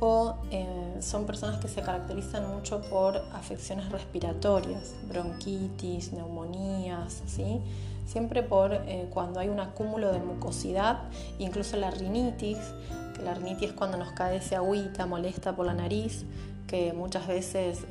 o 0.00 0.36
eh, 0.50 0.96
son 1.00 1.26
personas 1.26 1.60
que 1.60 1.68
se 1.68 1.82
caracterizan 1.82 2.48
mucho 2.54 2.80
por 2.82 3.16
afecciones 3.32 3.90
respiratorias, 3.90 4.94
bronquitis, 5.08 6.12
neumonías, 6.12 7.22
¿sí? 7.26 7.60
siempre 8.06 8.42
por 8.42 8.72
eh, 8.72 9.08
cuando 9.12 9.40
hay 9.40 9.48
un 9.48 9.60
acúmulo 9.60 10.12
de 10.12 10.20
mucosidad, 10.20 11.02
incluso 11.38 11.76
la 11.76 11.90
rinitis, 11.90 12.58
que 13.14 13.22
la 13.22 13.34
rinitis 13.34 13.70
es 13.70 13.74
cuando 13.74 13.96
nos 13.96 14.12
cae 14.12 14.36
ese 14.36 14.56
agüita 14.56 15.06
molesta 15.06 15.56
por 15.56 15.66
la 15.66 15.74
nariz, 15.74 16.24
que 16.66 16.92
muchas 16.92 17.26
veces 17.28 17.86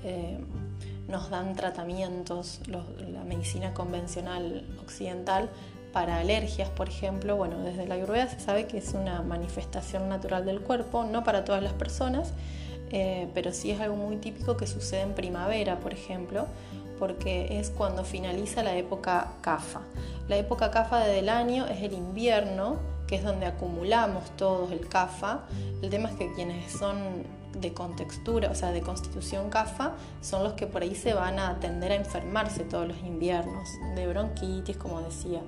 nos 1.08 1.30
dan 1.30 1.56
tratamientos, 1.56 2.60
la 2.68 3.24
medicina 3.24 3.74
convencional 3.74 4.68
occidental, 4.82 5.50
para 5.96 6.18
alergias, 6.18 6.68
por 6.68 6.90
ejemplo, 6.90 7.38
bueno, 7.38 7.58
desde 7.60 7.88
la 7.88 7.96
ayurveda 7.96 8.28
se 8.28 8.42
sabe 8.42 8.68
que 8.68 8.78
es 8.78 8.94
una 8.94 9.22
manifestación 9.22 10.10
natural 10.10 10.46
del 10.46 10.60
cuerpo, 10.60 11.06
no 11.06 11.24
para 11.24 11.46
todas 11.46 11.64
las 11.64 11.72
personas, 11.72 12.34
eh, 12.92 13.30
pero 13.34 13.54
sí 13.54 13.72
es 13.72 13.80
algo 13.80 13.96
muy 13.96 14.18
típico 14.18 14.58
que 14.58 14.68
sucede 14.68 15.04
en 15.04 15.14
primavera, 15.14 15.80
por 15.80 15.94
ejemplo, 15.94 16.48
porque 17.00 17.60
es 17.62 17.70
cuando 17.70 18.04
finaliza 18.04 18.62
la 18.62 18.76
época 18.76 19.32
CAFA. 19.40 19.84
La 20.28 20.36
época 20.36 20.70
CAFA 20.70 21.00
del 21.06 21.30
año 21.30 21.66
es 21.66 21.82
el 21.82 21.94
invierno, 21.94 22.78
que 23.08 23.16
es 23.16 23.24
donde 23.24 23.46
acumulamos 23.46 24.32
todos 24.36 24.74
el 24.74 24.90
CAFA. 24.90 25.46
El 25.82 25.90
tema 25.90 26.10
es 26.10 26.18
que 26.18 26.34
quienes 26.34 26.74
son 26.74 27.24
de 27.58 27.72
contextura, 27.72 28.52
o 28.52 28.56
sea, 28.56 28.74
de 28.74 28.82
constitución 28.82 29.50
CAFA, 29.50 29.94
son 30.22 30.44
los 30.44 30.54
que 30.54 30.68
por 30.68 30.82
ahí 30.82 30.94
se 30.94 31.14
van 31.14 31.40
a 31.40 31.58
tender 31.62 31.94
a 31.94 31.96
enfermarse 31.96 32.66
todos 32.66 32.86
los 32.86 32.98
inviernos, 32.98 33.70
de 33.96 34.08
bronquitis, 34.08 34.76
como 34.76 35.00
decía, 35.00 35.40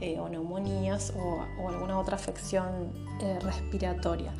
eh, 0.00 0.18
o 0.18 0.28
neumonías 0.28 1.12
o, 1.16 1.68
alguna 1.68 1.98
otra 1.98 2.16
afección 2.16 2.92
eh, 3.20 3.38
respiratoria. 3.40 4.32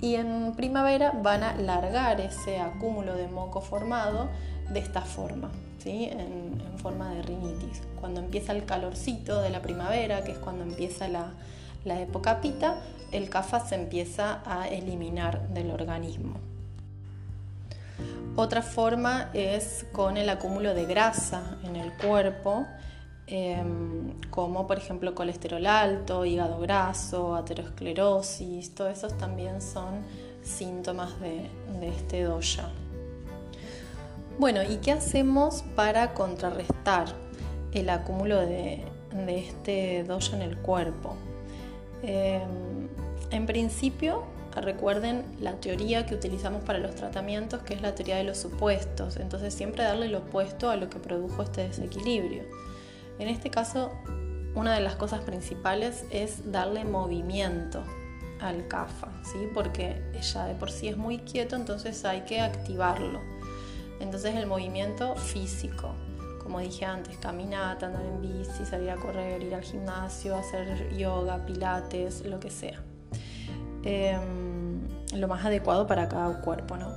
Y 0.00 0.16
en 0.16 0.52
primavera 0.56 1.12
van 1.12 1.42
a 1.42 1.56
largar 1.56 2.20
ese 2.20 2.58
acúmulo 2.58 3.14
de 3.14 3.28
moco 3.28 3.60
formado 3.60 4.28
de 4.70 4.80
esta 4.80 5.02
forma, 5.02 5.50
¿sí? 5.78 6.10
en, 6.10 6.62
forma 6.78 7.14
de 7.14 7.22
rinitis. 7.22 7.80
Cuando 7.98 8.20
empieza 8.20 8.52
el 8.52 8.66
calorcito 8.66 9.40
de 9.40 9.48
la 9.48 9.62
primavera, 9.62 10.22
que 10.22 10.32
es 10.32 10.38
cuando 10.38 10.64
empieza 10.64 11.08
la, 11.08 11.32
la 11.84 12.00
época 12.00 12.42
pita, 12.42 12.76
el 13.10 13.30
CAFA 13.30 13.60
se 13.60 13.76
empieza 13.76 14.42
a 14.44 14.68
eliminar 14.68 15.48
del 15.48 15.70
organismo. 15.70 16.34
Otra 18.36 18.62
forma 18.62 19.30
es 19.32 19.86
con 19.92 20.16
el 20.16 20.28
acúmulo 20.28 20.74
de 20.74 20.86
grasa 20.86 21.56
en 21.62 21.76
el 21.76 21.92
cuerpo, 21.92 22.66
em, 23.26 24.12
como 24.30 24.66
por 24.66 24.78
ejemplo 24.78 25.14
colesterol 25.14 25.64
alto, 25.66 26.24
hígado 26.24 26.60
graso, 26.60 27.34
aterosclerosis, 27.34 28.74
todos 28.74 28.98
esos 28.98 29.16
también 29.16 29.60
son 29.60 30.02
síntomas 30.42 31.18
de, 31.20 31.48
este 31.88 32.22
doya. 32.22 32.68
Bueno, 34.38 34.62
¿y 34.62 34.76
qué 34.76 34.92
hacemos 34.92 35.62
para 35.76 36.12
contrarrestar 36.12 37.06
el 37.72 37.88
acúmulo 37.88 38.40
de, 38.40 38.84
este 39.28 40.04
doya 40.04 40.36
en 40.36 40.42
el 40.42 40.58
cuerpo? 40.58 41.16
Em, 42.02 42.88
en 43.30 43.46
principio, 43.46 44.24
recuerden 44.60 45.24
la 45.40 45.54
teoría 45.54 46.06
que 46.06 46.14
utilizamos 46.14 46.62
para 46.64 46.78
los 46.78 46.94
tratamientos, 46.94 47.62
que 47.62 47.74
es 47.74 47.82
la 47.82 47.94
teoría 47.94 48.16
de 48.16 48.24
los 48.24 48.38
supuestos. 48.38 49.16
Entonces 49.16 49.54
siempre 49.54 49.84
darle 49.84 50.08
lo 50.08 50.18
opuesto 50.18 50.70
a 50.70 50.76
lo 50.76 50.88
que 50.88 50.98
produjo 50.98 51.42
este 51.42 51.68
desequilibrio. 51.68 52.42
En 53.18 53.28
este 53.28 53.50
caso, 53.50 53.92
una 54.54 54.74
de 54.74 54.80
las 54.80 54.96
cosas 54.96 55.20
principales 55.20 56.04
es 56.10 56.50
darle 56.50 56.84
movimiento 56.84 57.82
al 58.40 58.66
CAFA, 58.68 59.08
¿sí? 59.22 59.48
porque 59.54 60.02
ya 60.20 60.46
de 60.46 60.54
por 60.54 60.70
sí 60.70 60.88
es 60.88 60.96
muy 60.96 61.18
quieto, 61.18 61.56
entonces 61.56 62.04
hay 62.04 62.22
que 62.22 62.40
activarlo. 62.40 63.20
Entonces 64.00 64.34
el 64.34 64.46
movimiento 64.46 65.16
físico, 65.16 65.94
como 66.42 66.60
dije 66.60 66.84
antes, 66.84 67.16
caminata, 67.16 67.86
andar 67.86 68.04
en 68.04 68.20
bici, 68.20 68.66
salir 68.66 68.90
a 68.90 68.96
correr, 68.96 69.42
ir 69.42 69.54
al 69.54 69.62
gimnasio, 69.62 70.36
hacer 70.36 70.94
yoga, 70.96 71.44
pilates, 71.46 72.24
lo 72.26 72.38
que 72.38 72.50
sea. 72.50 72.82
Em, 73.82 74.80
lo 75.14 75.28
más 75.28 75.44
adecuado 75.44 75.86
para 75.86 76.08
cada 76.08 76.40
cuerpo, 76.40 76.76
¿no? 76.76 76.92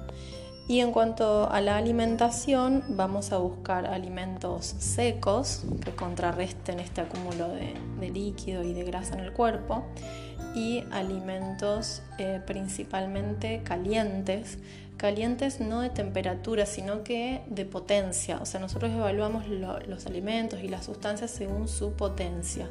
Y 0.70 0.82
en 0.82 0.92
cuanto 0.92 1.50
a 1.50 1.62
la 1.62 1.78
alimentación, 1.78 2.84
vamos 2.90 3.32
a 3.32 3.38
buscar 3.38 3.86
alimentos 3.86 4.66
secos 4.80 5.64
que 5.84 5.92
contrarresten 5.92 6.82
este 6.82 7.00
acúmulo 7.00 7.48
de, 7.48 8.10
líquido 8.10 8.64
y 8.64 8.74
de 8.74 8.84
grasa 8.84 9.14
en 9.14 9.22
el 9.22 9.32
cuerpo 9.32 9.86
y 10.54 10.84
alimentos 10.92 12.02
eh, 12.18 12.42
principalmente 12.46 13.62
calientes, 13.64 14.58
calientes 14.98 15.62
no 15.62 15.82
de 15.82 15.90
temperatura, 15.90 16.66
sino 16.66 17.02
que 17.04 17.42
de 17.48 17.64
potencia. 17.64 18.40
O 18.42 18.46
sea, 18.46 18.60
nosotros 18.60 18.92
evaluamos 18.92 19.48
los 19.48 20.06
alimentos 20.06 20.62
y 20.62 20.68
las 20.68 20.86
sustancias 20.86 21.32
según 21.32 21.70
su 21.70 21.94
potencia. 21.94 22.68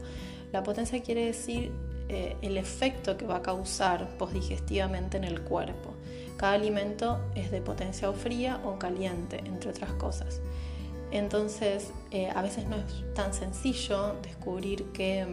La 0.52 0.62
potencia 0.62 1.02
quiere 1.02 1.24
decir 1.24 1.72
eh, 2.08 2.36
el 2.42 2.58
efecto 2.58 3.16
que 3.16 3.26
va 3.26 3.36
a 3.36 3.42
causar 3.42 4.06
postdigestivamente 4.18 5.16
en 5.16 5.24
el 5.24 5.40
cuerpo. 5.40 5.94
Cada 6.36 6.54
alimento 6.54 7.20
es 7.34 7.50
de 7.50 7.60
potencia 7.60 8.10
o 8.10 8.12
fría 8.12 8.60
o 8.64 8.78
caliente, 8.78 9.40
entre 9.44 9.70
otras 9.70 9.92
cosas. 9.92 10.40
Entonces, 11.12 11.92
eh, 12.10 12.30
a 12.34 12.42
veces 12.42 12.66
no 12.66 12.76
es 12.76 13.14
tan 13.14 13.32
sencillo 13.32 14.16
descubrir 14.22 14.86
qué, 14.92 15.26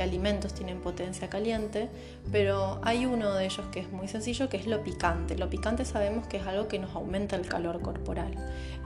alimentos 0.00 0.54
tienen 0.54 0.80
potencia 0.80 1.28
caliente, 1.28 1.90
pero 2.32 2.80
hay 2.82 3.04
uno 3.04 3.34
de 3.34 3.44
ellos 3.44 3.66
que 3.70 3.80
es 3.80 3.92
muy 3.92 4.08
sencillo, 4.08 4.48
que 4.48 4.56
es 4.56 4.66
lo 4.66 4.82
picante. 4.82 5.36
Lo 5.36 5.50
picante 5.50 5.84
sabemos 5.84 6.26
que 6.26 6.38
es 6.38 6.46
algo 6.46 6.66
que 6.66 6.78
nos 6.78 6.94
aumenta 6.96 7.36
el 7.36 7.46
calor 7.46 7.80
corporal. 7.82 8.34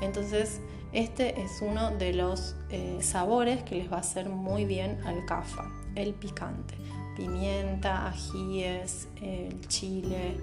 Entonces, 0.00 0.60
este 0.92 1.40
es 1.40 1.62
uno 1.62 1.92
de 1.92 2.12
los 2.12 2.56
eh, 2.70 2.98
sabores 3.00 3.62
que 3.62 3.76
les 3.76 3.90
va 3.90 3.98
a 3.98 4.00
hacer 4.00 4.28
muy 4.28 4.64
bien 4.64 4.98
al 5.06 5.24
CAFA, 5.26 5.70
el 5.94 6.12
picante 6.12 6.74
pimienta, 7.16 8.06
ajíes, 8.08 9.08
el 9.20 9.66
chile, 9.68 10.36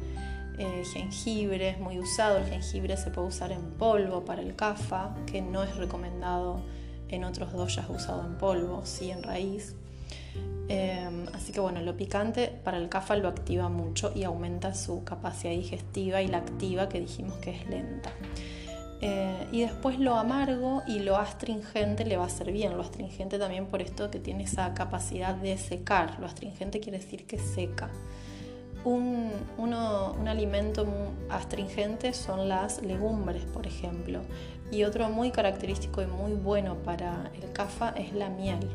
eh, 0.57 0.83
jengibre 0.85 1.69
es 1.69 1.79
muy 1.79 1.99
usado. 1.99 2.37
El 2.37 2.45
jengibre 2.45 2.97
se 2.97 3.11
puede 3.11 3.27
usar 3.27 3.51
en 3.51 3.71
polvo 3.71 4.25
para 4.25 4.41
el 4.41 4.55
CAFA, 4.55 5.15
que 5.25 5.41
no 5.41 5.63
es 5.63 5.75
recomendado 5.75 6.61
en 7.09 7.23
otros 7.23 7.53
doyas 7.53 7.89
usado 7.89 8.25
en 8.25 8.37
polvo, 8.37 8.81
sí 8.85 9.11
en 9.11 9.23
raíz. 9.23 9.75
Em, 10.69 11.25
así 11.33 11.51
que 11.51 11.59
bueno, 11.59 11.81
lo 11.81 11.97
picante 11.97 12.47
para 12.63 12.77
el 12.77 12.89
CAFA 12.89 13.17
lo 13.17 13.27
activa 13.27 13.69
mucho 13.69 14.11
y 14.15 14.23
aumenta 14.23 14.73
su 14.73 15.03
capacidad 15.03 15.51
digestiva 15.51 16.21
y 16.21 16.27
la 16.27 16.37
activa 16.37 16.87
que 16.89 16.99
dijimos 16.99 17.37
que 17.39 17.51
es 17.51 17.67
lenta. 17.67 18.11
Eh, 19.01 19.47
y 19.51 19.61
después 19.61 19.99
lo 19.99 20.15
amargo 20.15 20.81
y 20.87 20.99
lo 20.99 21.17
astringente 21.17 22.05
le 22.05 22.15
va 22.15 22.25
a 22.25 22.29
ser 22.29 22.53
bien. 22.53 22.77
Lo 22.77 22.83
astringente 22.83 23.37
también 23.37 23.65
por 23.65 23.81
esto 23.81 24.09
que 24.09 24.19
tiene 24.19 24.45
esa 24.45 24.73
capacidad 24.73 25.35
de 25.35 25.57
secar. 25.57 26.19
Lo 26.19 26.25
astringente 26.25 26.79
quiere 26.79 26.99
decir 26.99 27.27
que 27.27 27.37
seca. 27.37 27.89
Un, 28.85 29.31
un 29.57 30.27
alimento 30.27 30.85
astringente 31.29 32.13
son 32.13 32.49
las 32.49 32.81
legumbres, 32.81 33.43
por 33.45 33.65
ejemplo. 33.65 34.21
Y 34.71 34.83
otro 34.83 35.07
muy 35.09 35.31
característico 35.31 36.01
y 36.01 36.07
muy 36.07 36.33
bueno 36.33 36.75
para 36.77 37.31
el 37.41 37.51
CAFA 37.51 37.89
es 37.91 38.11
la 38.13 38.29
miel. 38.29 38.67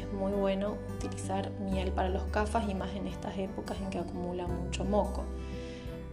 Es 0.00 0.10
muy 0.12 0.32
bueno 0.32 0.76
utilizar 0.96 1.50
miel 1.60 1.92
para 1.92 2.08
los 2.08 2.22
CAFAs 2.24 2.68
y 2.68 2.74
más 2.74 2.94
en 2.94 3.06
estas 3.06 3.36
épocas 3.36 3.78
en 3.80 3.90
que 3.90 3.98
acumula 3.98 4.46
mucho 4.46 4.84
moco. 4.84 5.24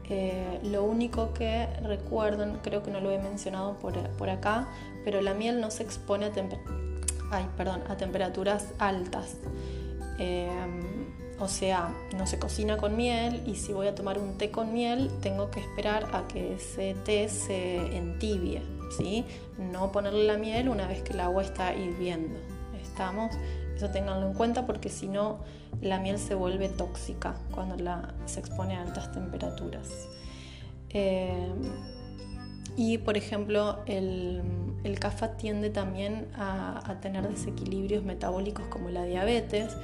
Eh, 0.09 0.59
lo 0.63 0.83
único 0.83 1.33
que 1.33 1.67
recuerdo, 1.83 2.45
creo 2.63 2.81
que 2.81 2.91
no 2.91 2.99
lo 2.99 3.11
he 3.11 3.19
mencionado 3.19 3.77
por, 3.79 4.29
acá, 4.29 4.67
pero 5.03 5.21
la 5.21 5.33
miel 5.33 5.59
no 5.59 5.69
se 5.69 5.83
expone 5.83 6.25
a, 6.25 7.95
temperaturas 7.97 8.73
altas. 8.79 9.37
Eh, 10.17 10.49
o 11.39 11.47
sea, 11.47 11.93
no 12.17 12.25
se 12.25 12.39
cocina 12.39 12.77
con 12.77 12.95
miel 12.95 13.43
y 13.45 13.55
si 13.55 13.73
voy 13.73 13.87
a 13.87 13.95
tomar 13.95 14.17
un 14.17 14.37
té 14.37 14.49
con 14.49 14.73
miel, 14.73 15.11
tengo 15.21 15.51
que 15.51 15.59
esperar 15.59 16.07
a 16.13 16.27
que 16.27 16.55
ese 16.55 16.95
té 17.05 17.29
se 17.29 17.95
entibie, 17.95 18.61
¿sí? 18.97 19.23
No 19.57 19.91
ponerle 19.91 20.25
la 20.25 20.37
miel 20.37 20.69
una 20.69 20.87
vez 20.87 21.03
que 21.03 21.13
el 21.13 21.19
agua 21.19 21.43
está 21.43 21.75
hirviendo. 21.75 22.39
¿Estamos? 22.81 23.35
Eso 23.75 23.89
tenganlo 23.91 24.27
en 24.27 24.33
cuenta 24.33 24.65
porque 24.65 24.89
si 24.89 25.07
no, 25.07 25.37
la 25.81 25.99
miel 25.99 26.17
se 26.17 26.33
vuelve 26.33 26.69
tóxica 26.69 27.35
cuando 27.53 27.75
la, 27.75 28.15
se 28.25 28.39
expone 28.39 28.75
a 28.75 28.81
altas 28.81 29.11
temperaturas. 29.11 30.07
Eh, 30.89 31.51
y 32.75 32.97
por 32.99 33.17
ejemplo, 33.17 33.79
el, 33.85 34.41
el 34.83 34.99
CAFA 34.99 35.37
tiende 35.37 35.69
también 35.69 36.27
a, 36.35 36.95
tener 37.01 37.27
desequilibrios 37.27 38.03
metabólicos 38.03 38.65
como 38.67 38.89
la 38.89 39.03
diabetes. 39.03 39.75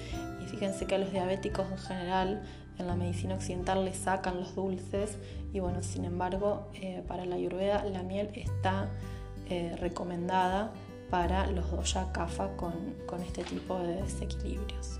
Fíjense 0.53 0.85
que 0.85 0.93
a 0.93 0.97
los 0.99 1.11
diabéticos 1.11 1.65
en 1.71 1.77
general 1.79 2.43
en 2.77 2.85
la 2.85 2.95
medicina 2.95 3.33
occidental 3.33 3.85
le 3.85 3.93
sacan 3.95 4.37
los 4.37 4.53
dulces 4.53 5.17
y 5.51 5.59
bueno, 5.59 5.81
sin 5.81 6.05
embargo, 6.05 6.67
eh, 6.75 7.01
para 7.07 7.25
la 7.25 7.37
ayurveda 7.37 7.83
la 7.85 8.03
miel 8.03 8.29
está 8.35 8.87
eh, 9.49 9.75
recomendada 9.79 10.71
para 11.09 11.47
los 11.47 11.71
doya 11.71 12.11
kapha 12.13 12.55
con, 12.55 12.73
con 13.07 13.23
este 13.23 13.43
tipo 13.43 13.79
de 13.79 13.95
desequilibrios. 14.03 14.99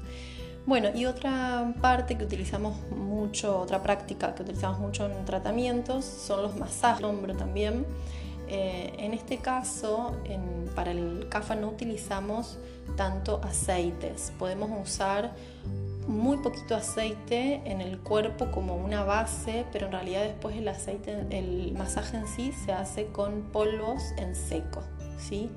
Bueno, 0.65 0.89
y 0.95 1.05
otra 1.05 1.75
parte 1.79 2.17
que 2.17 2.23
utilizamos 2.23 2.75
mucho, 2.89 3.59
otra 3.59 3.83
práctica 3.83 4.33
que 4.33 4.41
utilizamos 4.41 4.79
mucho 4.79 5.05
en 5.05 5.23
tratamientos 5.23 6.03
son 6.03 6.41
los 6.41 6.55
masajes, 6.55 7.03
hombro 7.03 7.35
también. 7.35 7.85
Eh, 8.47 8.93
en 8.97 9.13
este 9.13 9.37
caso, 9.37 10.15
para 10.75 10.91
el 10.91 11.27
CAFA 11.29 11.55
no 11.55 11.69
utilizamos 11.69 12.57
tanto 12.95 13.41
aceites. 13.43 14.31
Podemos 14.37 14.69
usar 14.81 15.33
muy 16.07 16.37
poquito 16.37 16.75
aceite 16.75 17.61
en 17.65 17.81
el 17.81 17.99
cuerpo 17.99 18.51
como 18.51 18.75
una 18.75 19.03
base, 19.03 19.65
pero 19.71 19.85
en 19.87 19.93
realidad 19.93 20.23
después 20.23 20.55
el 20.55 20.67
el 21.31 21.73
masaje 21.73 22.17
en 22.17 22.27
sí 22.27 22.51
se 22.51 22.73
hace 22.73 23.07
con 23.07 23.43
polvos 23.51 24.03
en 24.17 24.35
seco, 24.35 24.81
¿sí? 25.17 25.49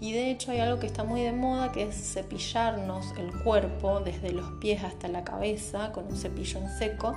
Y 0.00 0.12
de 0.12 0.30
hecho 0.30 0.50
hay 0.50 0.60
algo 0.60 0.80
que 0.80 0.86
está 0.86 1.04
muy 1.04 1.22
de 1.22 1.32
moda 1.32 1.72
que 1.72 1.84
es 1.84 1.94
cepillarnos 2.12 3.14
el 3.16 3.32
cuerpo 3.42 4.00
desde 4.00 4.32
los 4.32 4.50
pies 4.60 4.82
hasta 4.84 5.08
la 5.08 5.24
cabeza 5.24 5.92
con 5.92 6.06
un 6.06 6.16
cepillo 6.16 6.60
en 6.60 6.68
seco, 6.68 7.14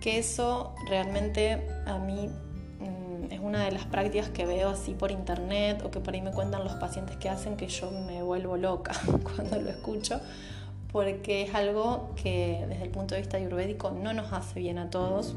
que 0.00 0.18
eso 0.18 0.74
realmente 0.88 1.66
a 1.86 1.98
mí 1.98 2.28
es 3.40 3.46
una 3.46 3.64
de 3.64 3.72
las 3.72 3.86
prácticas 3.86 4.28
que 4.28 4.44
veo 4.44 4.68
así 4.68 4.92
por 4.92 5.10
internet 5.10 5.82
o 5.84 5.90
que 5.90 6.00
por 6.00 6.14
ahí 6.14 6.20
me 6.20 6.30
cuentan 6.30 6.62
los 6.64 6.74
pacientes 6.74 7.16
que 7.16 7.28
hacen 7.28 7.56
que 7.56 7.68
yo 7.68 7.90
me 7.90 8.22
vuelvo 8.22 8.56
loca 8.56 8.92
cuando 9.36 9.60
lo 9.60 9.70
escucho 9.70 10.20
porque 10.92 11.42
es 11.42 11.54
algo 11.54 12.10
que 12.16 12.64
desde 12.68 12.82
el 12.82 12.90
punto 12.90 13.14
de 13.14 13.20
vista 13.20 13.36
ayurvédico 13.36 13.90
no 13.90 14.12
nos 14.12 14.32
hace 14.32 14.58
bien 14.58 14.78
a 14.78 14.90
todos. 14.90 15.34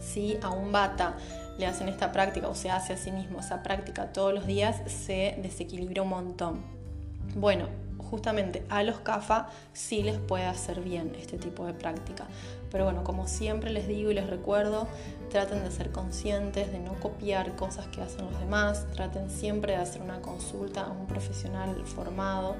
Si 0.00 0.38
a 0.42 0.50
un 0.50 0.72
bata 0.72 1.16
le 1.58 1.66
hacen 1.66 1.88
esta 1.88 2.12
práctica 2.12 2.48
o 2.48 2.54
se 2.54 2.70
hace 2.70 2.92
a 2.92 2.96
sí 2.96 3.10
mismo 3.10 3.40
esa 3.40 3.62
práctica 3.62 4.12
todos 4.12 4.32
los 4.32 4.46
días, 4.46 4.80
se 4.86 5.36
desequilibra 5.42 6.02
un 6.02 6.10
montón. 6.10 6.62
Bueno, 7.34 7.66
justamente 7.98 8.64
a 8.68 8.82
los 8.84 9.00
CAFA 9.00 9.48
sí 9.72 10.02
les 10.02 10.18
puede 10.18 10.44
hacer 10.44 10.80
bien 10.80 11.12
este 11.18 11.38
tipo 11.38 11.66
de 11.66 11.74
práctica. 11.74 12.26
Pero 12.70 12.84
bueno, 12.84 13.04
como 13.04 13.26
siempre 13.26 13.70
les 13.70 13.88
digo 13.88 14.10
y 14.10 14.14
les 14.14 14.28
recuerdo, 14.28 14.86
traten 15.30 15.64
de 15.64 15.70
ser 15.70 15.90
conscientes, 15.90 16.70
de 16.72 16.78
no 16.78 16.94
copiar 17.00 17.56
cosas 17.56 17.86
que 17.88 18.02
hacen 18.02 18.26
los 18.26 18.38
demás, 18.40 18.86
traten 18.92 19.30
siempre 19.30 19.72
de 19.72 19.78
hacer 19.78 20.02
una 20.02 20.20
consulta 20.20 20.82
a 20.82 20.90
un 20.90 21.06
profesional 21.06 21.82
formado 21.84 22.56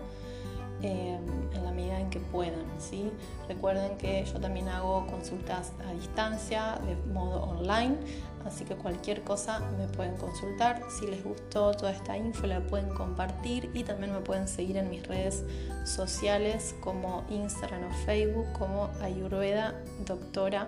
Em, 0.80 1.18
en 1.56 1.64
la 1.64 1.72
medida 1.72 1.98
en 1.98 2.08
que 2.08 2.20
puedan. 2.20 2.64
¿sí? 2.78 3.10
Recuerden 3.48 3.98
que 3.98 4.24
yo 4.24 4.38
también 4.38 4.68
hago 4.68 5.08
consultas 5.08 5.72
a 5.88 5.92
distancia 5.92 6.78
de 6.86 6.94
modo 7.12 7.42
online, 7.42 7.96
así 8.44 8.64
que 8.64 8.74
cualquier 8.74 9.22
cosa 9.22 9.60
me 9.78 9.86
pueden 9.88 10.16
consultar. 10.16 10.82
Si 10.90 11.06
les 11.06 11.22
gustó 11.22 11.72
toda 11.72 11.92
esta 11.92 12.16
info 12.16 12.46
la 12.46 12.60
pueden 12.60 12.88
compartir 12.90 13.70
y 13.74 13.84
también 13.84 14.12
me 14.12 14.20
pueden 14.20 14.48
seguir 14.48 14.76
en 14.76 14.90
mis 14.90 15.06
redes 15.06 15.44
sociales 15.84 16.74
como 16.80 17.24
Instagram 17.30 17.84
o 17.84 17.94
Facebook 18.04 18.46
como 18.52 18.90
Ayurveda 19.00 19.74
Doctora 20.06 20.66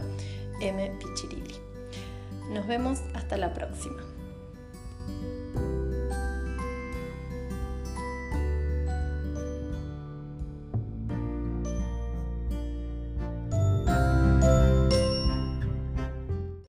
M. 0.61 0.92
Pichirili. 0.98 1.54
Nos 2.50 2.66
vemos 2.66 3.00
hasta 3.14 3.37
la 3.37 3.52
próxima. 3.54 4.09